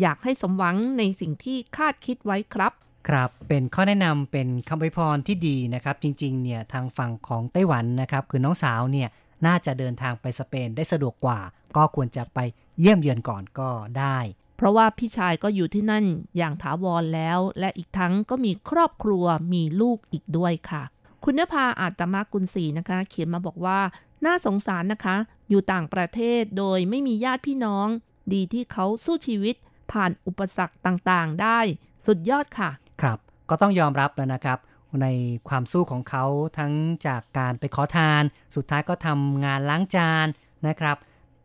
[0.00, 2.72] อยากให้สมหวังในสิ่งที่คาดคิดไว้ครับ
[3.08, 9.08] ครับเป็นข้อแนะนำเป็นคำอวยพรที่ดีนะครับ จริงๆเนี่ยทางฝั่งของไต้หวันนะครับ คือน้องสาวเนี่ย
[9.46, 11.40] น่าจะเดินทางไปสเปนได้สะดวกกว่า
[11.76, 12.38] ก็ควรจะไป
[12.80, 14.18] เยี่ยมเยือนก่อนก็ได้
[14.56, 16.04] เพราะว่าพี่ชายก็อยู่ที่นั่น
[16.36, 20.82] อย่างถาวรแล้ว และอีกทั้งก็มีครอบครัวมีลูกอีกด้วยค่ะ
[21.24, 23.78] คุณนภาอาตมากุลศรีนะคะ เขียนมาบอกว่า
[24.24, 25.16] น่าสงสารนะคะ
[25.48, 27.88] อยู่ต่างประเทศโดยไม่มีญาติพี่น้อง
[28.32, 29.54] ดีที่เขาสู้ชีวิต
[29.92, 31.58] ผ่านอุปสรรคต่างๆ ได้
[32.06, 32.70] สุดยอดค่ะ
[33.02, 33.18] ครับ
[33.50, 34.58] ก็ต้องยอมรับแล้วนะครับ
[35.02, 35.06] ใน
[35.48, 36.24] ความสู้ของเขา
[36.58, 36.72] ทั้ง
[37.06, 38.22] จากการไปขอทาน
[38.54, 40.26] สุดท้ายก็ทำงานล้างจาน
[40.66, 40.96] นะครับ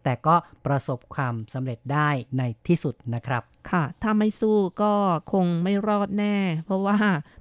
[0.04, 4.94] แต่ก็ประสบความสำเร็จได้ในที่สุดนะครับค่ะ ถ้าไม่สู้ก็
[5.32, 6.98] คงไม่รอดแน่ เพราะว่า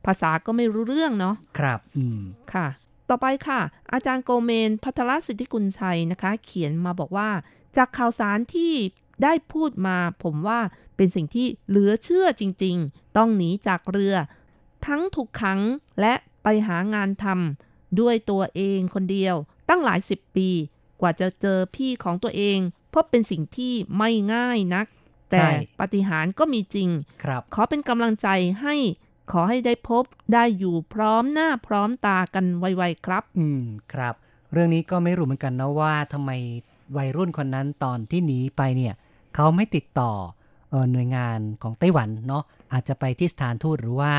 [0.06, 2.20] ภาษาก็ไม่รู้เรื่องเนาะ ครับ อืม
[2.54, 2.66] ค่ะ
[3.10, 3.60] ต่อไปค่ะ
[3.92, 7.30] อาจารย์โกเมน พัทรสิทธิกุลชัยนะคะ เขียนมาบอกว่า
[7.76, 8.72] จากข่าวสารที่
[9.22, 10.60] ได้พูดมาผมว่า
[10.96, 14.14] เป็นสิ่งที่เหลือเชื่อจริงๆ ต้องหนีจากเรือ
[14.86, 15.60] ทั้งถูกขัง
[16.00, 19.34] และไปหางานทำด้วยตัวเองคนเดียว
[19.68, 20.48] ตั้งหลายสิบปี
[21.00, 22.58] กว่าจะเจอพี่ของตัวเอง
[22.94, 24.86] พบเป็นสิ่งที่ไม่ง่ายนัก
[25.30, 25.50] แต่ใช่
[25.80, 26.88] ปาฏิหาริย์ก็มีจริง
[27.24, 28.28] ครับขอเป็นกำลังใจ
[28.62, 28.74] ให้
[29.32, 33.62] ขอให้ได้พบได้อยู่พร้อมหน้าพร้อมตากันไวๆครับ อืม
[33.92, 34.14] ครับ
[34.52, 36.30] เรื่องนี้ก็ไม่รู้เหมือนกันนะว่าทำไม
[36.96, 38.94] วัยรุ่นคนนั้นตอนที่หนีไปเนี่ย
[39.34, 40.12] เขาไม่ติดต่อ
[40.70, 42.42] เออหน่วยงานของไต้หวันเนาะ
[42.72, 44.12] อาจจะไปที่สถานทูตหรือว่า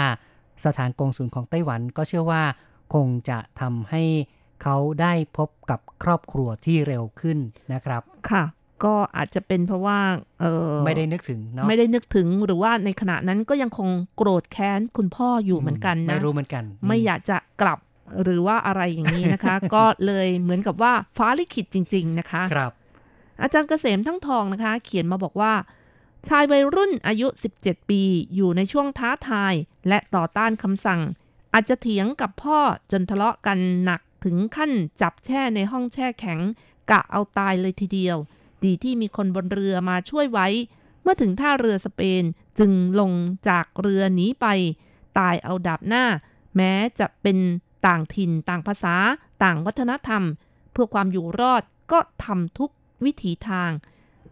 [0.65, 2.43] สถานกงสุลของไต้หวันก็เชื่อว่า
[2.93, 4.03] คงจะทำให้
[4.63, 7.37] เขาได้พบกับครอบครัวที่เร็วขึ้น
[7.73, 8.43] นะครับ ค่ะ
[8.83, 9.99] ก็อาจจะเป็นเพราะว่า
[10.41, 17.79] เออไม่ได้นึกถึงเนาะไม่ได้นึกถึงหรือว่าในขณะนั้นก็ยังคงโกรธแค้นคุณพ่ออยู่เหมือนกันนะไม่รู้เหมือนกัน ไม่อยากจะกลับ
[18.23, 22.71] หรือว่าอะไรอย่างนี้นะคะ ก็เลยเหมือนกับว่าฟ้าลิขิตจริง ๆนะคะ ครับ
[23.41, 25.53] อาจารย์เกษมทั้งทองนะคะ เขียนมาบอกว่า
[26.27, 27.27] ชายวัยรุ่นอายุ
[27.59, 28.01] 17 ปี
[28.35, 29.53] อยู่ในช่วงท้าทาย
[29.87, 31.01] และต่อต้านคำสั่ง
[31.53, 32.59] อาจจะเถียงกับพ่อ
[32.91, 34.71] จนทะเลาะกันหนักถึงขั้น
[35.01, 36.39] จับแช่ในห้องแช่แข็ง
[36.91, 38.17] กะเอาตายเลยทีเดียว
[38.65, 40.47] ดีที่มีคนบนเรือมาช่วยไว้
[41.01, 42.23] เมื่อถึงท่าเรือสเปน
[42.59, 43.11] จึงลง
[43.49, 44.45] จากเรือหนีไป
[45.17, 46.05] ตายเอาดาบหน้า
[46.55, 47.37] แม้จะเป็น
[47.85, 48.95] ต่างถิ่นต่างภาษา
[49.43, 50.23] ต่างวัฒนธรรม
[50.71, 52.71] เพื่อความอยู่รอดก็ทำทุก
[53.03, 53.71] วิถีทาง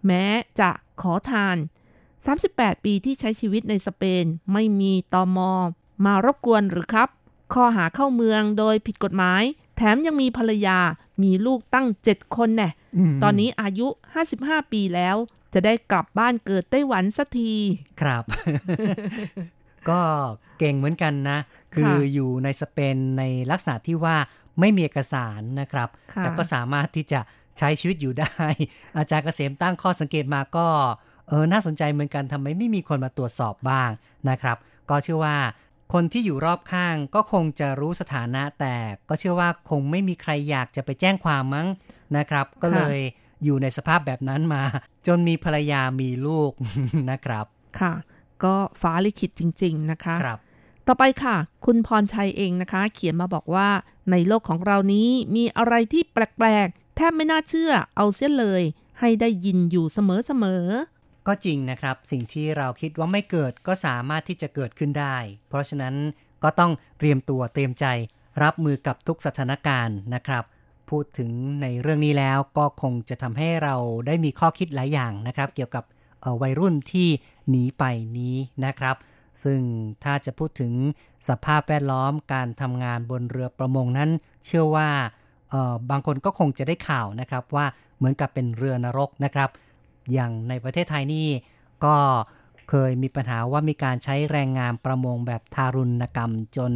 [0.06, 0.26] แม้
[0.60, 0.70] จะ
[1.02, 1.58] ขอทาน
[2.20, 5.52] 38 ปีที่ใช้ชีวิตในสเปนไม่มีตอมอ
[6.06, 7.10] มารบกวนหรือครับ
[7.54, 9.44] ข้อหาเข้าเมืองโดยผิดกฎหมาย
[9.76, 10.80] แถมยังมีภรรยา
[11.24, 12.70] มีลูกตั้ง7คนแน่
[13.24, 13.88] ตอนนี้อายุ
[14.30, 15.16] 55 ปีแล้ว
[15.54, 17.54] จะได้กลับบ้านเกิดไต้หวันสักที
[18.02, 18.24] ครับ
[19.90, 20.02] ก็
[20.60, 21.40] เก่งเหมือนกันนะ
[21.74, 24.16] คือค่ะอยู่ในสเปนในลักษณะที่ว่า
[24.60, 27.20] ไม่มีเอกสารนะครับค่ะแต่ก็สามารถที่จะ
[27.58, 28.44] ใช้ชีวิตอยู่ได้
[28.98, 30.68] อาจารย์เกษมตั้งข้อสังเกตมาก็
[31.30, 33.90] เออน่าสนใจเหมือนกันทำไมไม่มีคนมาตรวจสอบบ้าง
[34.30, 34.58] นะครับ
[34.90, 35.38] ก็เชื่อว่า
[35.94, 38.76] คนที่อยู่รอบข้างก็คงจะรู้สถานะแต่
[39.10, 41.68] ก็เชื่อว่าคงไม่มีใครอยากจะไปแจ้งความมั้ง
[42.18, 42.98] นะครับ ก็เลย
[43.44, 44.64] อยู่ในสภาพแบบนั้นมา
[45.08, 46.52] จนมีภรรยามีลูก
[47.12, 47.46] นะครับ
[47.80, 47.94] ค่ะ
[48.44, 50.40] ก็ฟ้าลิขิตจริง ๆ นะคะครับ
[50.88, 51.36] ต่อไปค่ะ
[51.66, 53.70] คุณพรชัยเองนะคะ เขียนมาบอกว่า
[54.12, 58.64] ในโลกของเรานี้มีอะไรที่แปลก ๆ แทบไม่น่าเชื่อเอาเสียเลย
[59.00, 60.00] ให้ได้ยินอยู่เส
[60.44, 60.66] มอ
[61.28, 65.18] ก็จริงนะครับ สิ่งที่เราคิดว่าไม่เกิดก็สามารถที่จะเกิดขึ้นได้
[65.50, 65.96] เพราะฉะนั้น
[66.44, 67.86] ก็ต้องเตรียมตัวเตรียมใจ
[68.44, 70.44] รับมือกับทุกสถานการณ์นะครับ
[70.90, 73.76] พูดถึงในเรื่องนี้แล้วก็คงจะทำให้เรา
[74.08, 75.84] ได้มีข้อคิดหลายอย่างนะครับ เกี่ยวกับ
[76.42, 77.10] วัยรุ่นที่
[77.50, 77.84] หนีไป
[78.18, 78.96] นี้นะครับ
[79.44, 79.60] ซึ่ง
[80.04, 80.74] ถ้าจะพูดถึง
[81.30, 84.10] สภาพแวดล้อมการทำงานบนเรือประมงนั้น
[84.46, 84.90] เชื่อว่า
[85.90, 87.66] บางคนก็คงจะได้ข่าวนะครับว่า
[87.98, 89.50] เหมือนกับเป็นเรือนรกนะครับ
[90.14, 91.28] อย่างในประเทศไทยนี่
[91.86, 91.96] ก็
[92.70, 96.72] เคยมีปัญหาว่ามีการใช้แรงงานประมงแบบทารุณกรรมจน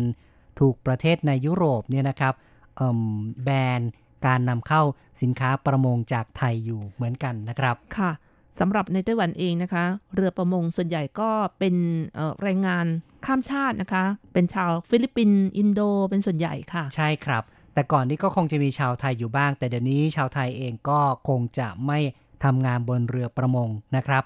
[0.60, 2.34] ถูกประเทศในยุโรปเนี่ยนะครับ
[2.78, 3.02] เอิ่ม
[3.44, 3.82] แบน
[4.26, 4.82] การนำเข้า
[5.22, 8.12] สินค้าประมงจากไทยอยู่เหมือนกันนะครับค่ะ
[8.60, 9.84] สำหรับในไต้หวันเองนะคะ
[10.16, 11.30] เรือประมงส่วนใหญ่ก็
[11.60, 11.76] เป็น
[12.16, 12.86] เอ่อแรงงาน
[13.26, 14.04] ข้ามชาตินะคะ
[14.34, 22.00] เป็นชาวฟิลิปปินส์อินโดเป็นส่วนใหญ่ค่ะ ใช่ครับ แต่ก่อนนี้ก็คงจะมีชาวไทยอยู่บ้าง แต่เดี๋ยวนี้ชาวไทยเองก็คงจะไม่
[22.44, 24.24] ทำงานบนเรือประมงนะครับ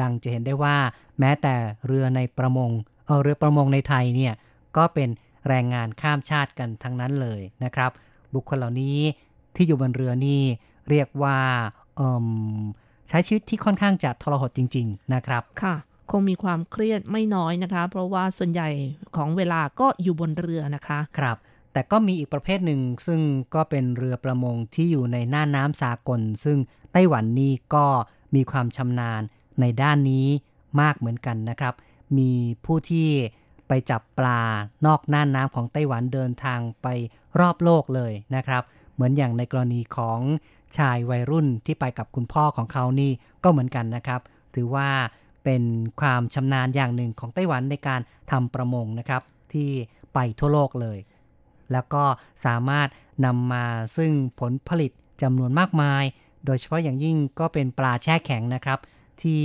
[0.00, 0.76] ดังจะเห็นได้ว่า
[1.20, 1.54] แม้แต่
[1.86, 2.70] เรือในประมง
[3.06, 4.34] เออเรือประมงในไทยเนี่ย
[4.76, 5.08] ก็เป็น
[5.48, 7.90] แรงงานข้ามชาติกันทั้งนั้นเลยนะครับ
[8.34, 8.98] บุคคลเหล่านี้
[9.54, 10.42] ที่อยู่บนเรือนี่
[10.90, 11.38] เรียกว่า
[11.96, 12.26] เอิ่ม
[13.08, 15.74] ใช้ชีวิตที่ค่อนข้างจะทรหดจริง ๆ นะครับค่ะ
[16.10, 18.68] คงมีความเครียดไม่น้อยนะคะ เพราะว่าส่วนใหญ่
[19.16, 21.36] ของเวลาก็อยู่บนเรือนะคะ ครับ
[21.72, 23.20] แต่ก็มีอีกประเภทหนึ่งซึ่ง
[23.54, 26.58] ก็เป็นเรือประมงที่อยู่ในน่านน้ำสากล ซึ่ง
[26.92, 27.86] ไต้หวันนี่ก็
[28.34, 29.22] มีความชำนาญ
[29.60, 30.26] ในด้านนี้
[30.80, 31.74] มากเหมือนกันนะครับ
[32.18, 32.32] มี
[32.64, 33.08] ผู้ที่
[33.68, 34.40] ไปจับปลา
[34.86, 36.86] นอกน่านน้ำของไต้หวันเดินทางไป
[37.40, 38.62] รอบโลกเลยนะครับ
[38.94, 40.20] เหมือนอย่างในกรณีของ
[40.76, 43.12] ชายวัยรุ่นที่ไปกับคุณพ่อของเขานี่
[43.44, 44.20] ก็เหมือนกันนะครับ
[44.54, 44.88] ถือว่า
[45.44, 45.62] เป็น
[46.00, 49.22] ความชำนาญอย่างหนึ่งของไต้หวันในการทำประมงนะครับ
[49.52, 49.68] ที่
[50.14, 50.98] ไปทั่วโลกเลย
[51.72, 52.04] แล้วก็
[52.44, 52.88] สามารถ
[53.24, 53.64] นำมา
[53.96, 54.10] ซึ่ง
[54.40, 56.04] ผลผลิตจำนวนมากมาย
[56.46, 58.78] โดยเฉพาะอย่างยิ่งก็เป็นปลาแช่แข็งนะครับ
[59.22, 59.40] ที่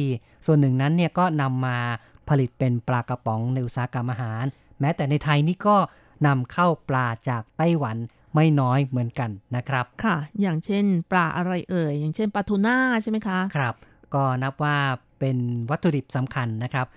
[0.45, 1.77] ส่วนหนึ่งนั้นเนี่ยก็นำมา
[2.29, 4.43] ผลิตเป็นปลากระป๋องในอุตสาหกรรมอาหาร
[4.79, 5.77] แม้แต่ในไทยนี่ก็
[6.27, 7.97] นำเข้าปลาจากไต้หวัน
[8.35, 13.75] ไม่น้อยเหมือนกันนะครับ ค่ะ อย่างเช่น ปลาอะไรเอ่ย อย่างเช่นปลาทูน่าใช่ไหมคะ ครับ
[14.13, 14.77] ก็นับว่า
[15.19, 15.37] เป็น
[15.69, 16.87] วัตถุดิบสำคัญนะครับ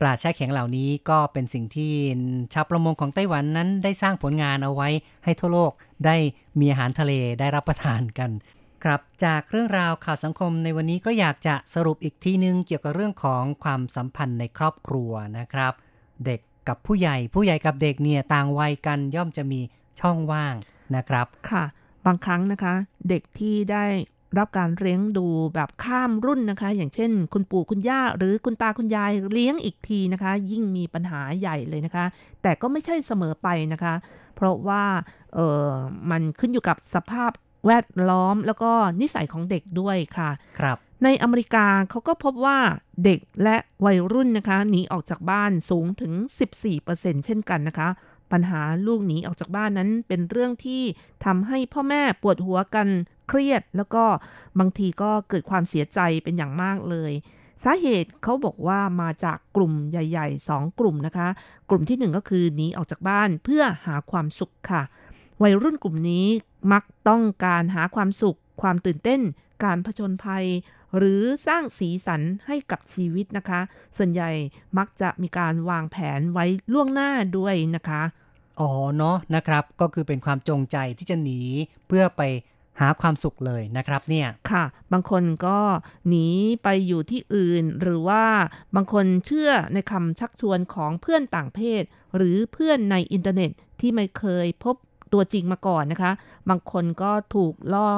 [0.00, 1.92] ปลาแช่แข็งเหล่านี้ก็เป็นสิ่งที่
[2.54, 4.88] ชาวประมงของไต้หวันนั้นได้สร้างผลงานเอาไว้
[5.24, 5.72] ให้ทั่วโลก
[6.06, 6.16] ได้
[6.60, 8.30] มีอาหารทะเลได้รับประทานกัน
[8.86, 15.72] ครับจากเรื่องราวข่าวสังคมในวันนี้ก็อยากจะสรุปอีกทีนึงเกี่ยวกับเรื่องของความสัมพันธ์ในครอบครัวนะครับ
[16.26, 19.60] เด็กกับผู้ใหญ่ผู้ใหญ่กับเด็กเนี่ยต่างวัยกันย่อมจะมี
[20.00, 20.54] ช่องว่าง
[20.96, 21.64] นะครับค่ะ
[22.06, 22.74] บางครั้งนะคะ
[23.08, 23.84] เด็กที่ได้
[24.38, 32.04] รับการเลี้ยงดูแบบข้ามรุ่นนะคะ อย่างเช่น คุณปู่คุณย่า หรือคุณตาคุณยายเลี้ยงอีกทีนะคะ ยิ่งมีปัญหาใหญ่เลยนะคะ
[32.42, 33.94] แต่ก็ไม่ใช่เสมอไปนะคะ
[34.36, 34.84] เพราะว่า
[35.34, 35.68] เออ
[36.10, 37.30] มันขึ้นอยู่กับสภาพ
[37.66, 42.58] แวดล้อมแล้วก็นิสัยของเด็กด้วยค่ะ ครับ ในอเมริกาเขาก็พบว่า
[43.04, 46.12] เด็กและวัยรุ่นนะคะหนีออกจากบ้านสูงถึง
[46.70, 47.88] 14%เช่นกันนะคะ
[48.32, 50.82] ปัญหาลูกหนีออกจากบ้านนั้นเป็นเรื่องที่
[51.24, 52.88] ทำให้พ่อแม่ปวดหัวกัน
[53.28, 54.04] เครียด แล้วก็
[54.58, 57.12] บางทีก็เกิดความเสียใจเป็นอย่างมากเลย
[57.64, 61.28] สาเหตุเขาบอกว่ามาจากกลุ่มใหญ่ๆ 2 กลุ่มนะคะ
[61.70, 64.82] กลุ่มที่หนึ่งก็คือหนีออกจากบ้านเพื่อหาความสุขค่ะ
[65.42, 66.26] วัยรุ่นกลุ่มนี้
[66.72, 69.20] มักต้องการหาความสุข ความตื่นเต้น
[69.64, 70.46] การผจญภัย
[70.96, 73.60] หรือสร้างสีสันให้กับชีวิตนะคะ
[73.96, 74.30] ส่วนใหญ่
[74.78, 78.02] มักจะมีการวางแผนไว้ล่วงหน้าด้วยนะคะ
[78.60, 81.40] อ๋อเนาะนะครับ ก็คือเป็นความจงใจที่จะหนี
[81.88, 82.22] เพื่อไป
[82.80, 85.58] หาความสุขเลยนะครับเนี่ยค่ะ บางคนก็
[86.08, 86.26] หนี
[86.62, 88.24] ไปอยู่ที่อื่น หรือว่า
[88.76, 91.82] บางคนเชื่อในคำชักชวนของเพื่อนต่างเพศ
[92.16, 93.50] หรือเพื่อนในอินเทอร์เน็ต
[93.80, 94.76] ที่ไม่เคยพบ
[95.12, 96.12] ตัวจริงมาก่อนนะคะ
[96.48, 97.90] บางคนก็ถูกล่อ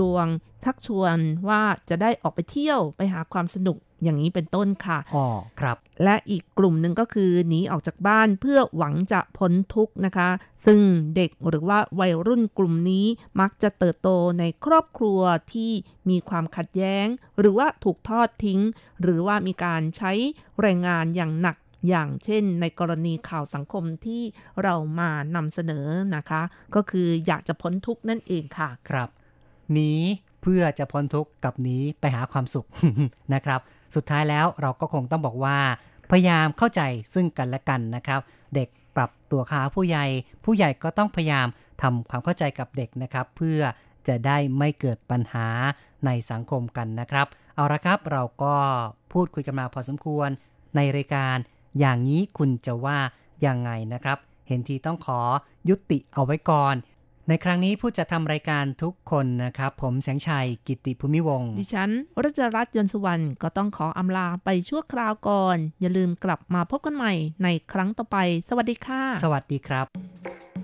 [0.00, 0.26] ลวง
[0.64, 1.16] ชักชวน
[1.48, 5.26] ว่าจะได้ออกไปเที่ยวไปหาความสนุกอย่างนี้เป็นต้นค่ะอ๋อ
[5.60, 10.28] ครับ และอีกกลุ่มหนึ่งก็คือหนีออกจากบ้านเพื่อหวังจะพ้นทุกข์นะคะ
[10.66, 10.80] ซึ่ง
[11.16, 13.06] เด็กหรือว่าวัยรุ่นกลุ่มนี้
[13.40, 15.20] มักจะเติบโตในครอบครัว
[15.52, 15.72] ที่
[16.10, 17.06] มีความขัดแย้ง
[17.38, 18.60] หรือว่าถูกทอดทิ้ง
[19.02, 20.12] หรือว่ามีการใช้
[20.60, 21.56] แรงงานอย่างหนัก
[21.88, 24.22] อย่างเช่นในกรณีข่าวสังคมที่
[24.62, 26.42] เรามานำเสนอนะคะ
[26.74, 29.08] ก็คืออยากจะพ้นทุกข์นั่นเองค่ะ ครับ
[29.72, 29.92] หนี
[30.42, 32.66] เพื่อจะพ้นทุกข์กับหนีไปหาความสุข
[33.34, 33.60] นะครับ
[33.94, 35.58] สุดท้ายแล้วเราก็คงต้องบอกว่า
[36.10, 36.82] พยายามเข้าใจ
[37.14, 38.20] ซึ่งกันและกันนะครับ
[38.54, 40.06] เด็กปรับตัวขาผู้ใหญ่
[40.44, 41.46] ผู้ใหญ่ก็ต้องพยายาม
[41.82, 43.60] ทำความเข้าใจกับเด็กนะครับ เพื่อ
[44.08, 45.46] จะได้ไม่เกิดปัญหา
[46.06, 48.54] ในสังคมกันนะครับ เอาละครับเราก็
[49.12, 50.28] พูดคุยกันมาพอสมควร
[50.76, 51.36] ในรายการ
[51.78, 52.98] อย่างนี้คุณจะว่า
[53.46, 54.18] ยังไงนะครับ
[54.48, 55.20] เห็นทีต้องขอ
[55.68, 56.74] ยุติเอาไว้ก่อน
[57.28, 61.90] ในครั้งนี้ผู้จะทำรายการทุกคนนะครับ ผมแสงชัยกิตติภูมิวงศ์ดิฉัน
[62.24, 67.12] รัชรัตน์ยนต์สุวรรณก็ต้องขออำลาไปชั่วคราวก่อน อย่าลืมกลับมาพบกันใหม่
[67.42, 68.16] ในครั้งต่อไป
[68.48, 70.63] สวัสดีค่ะ สวัสดีครับ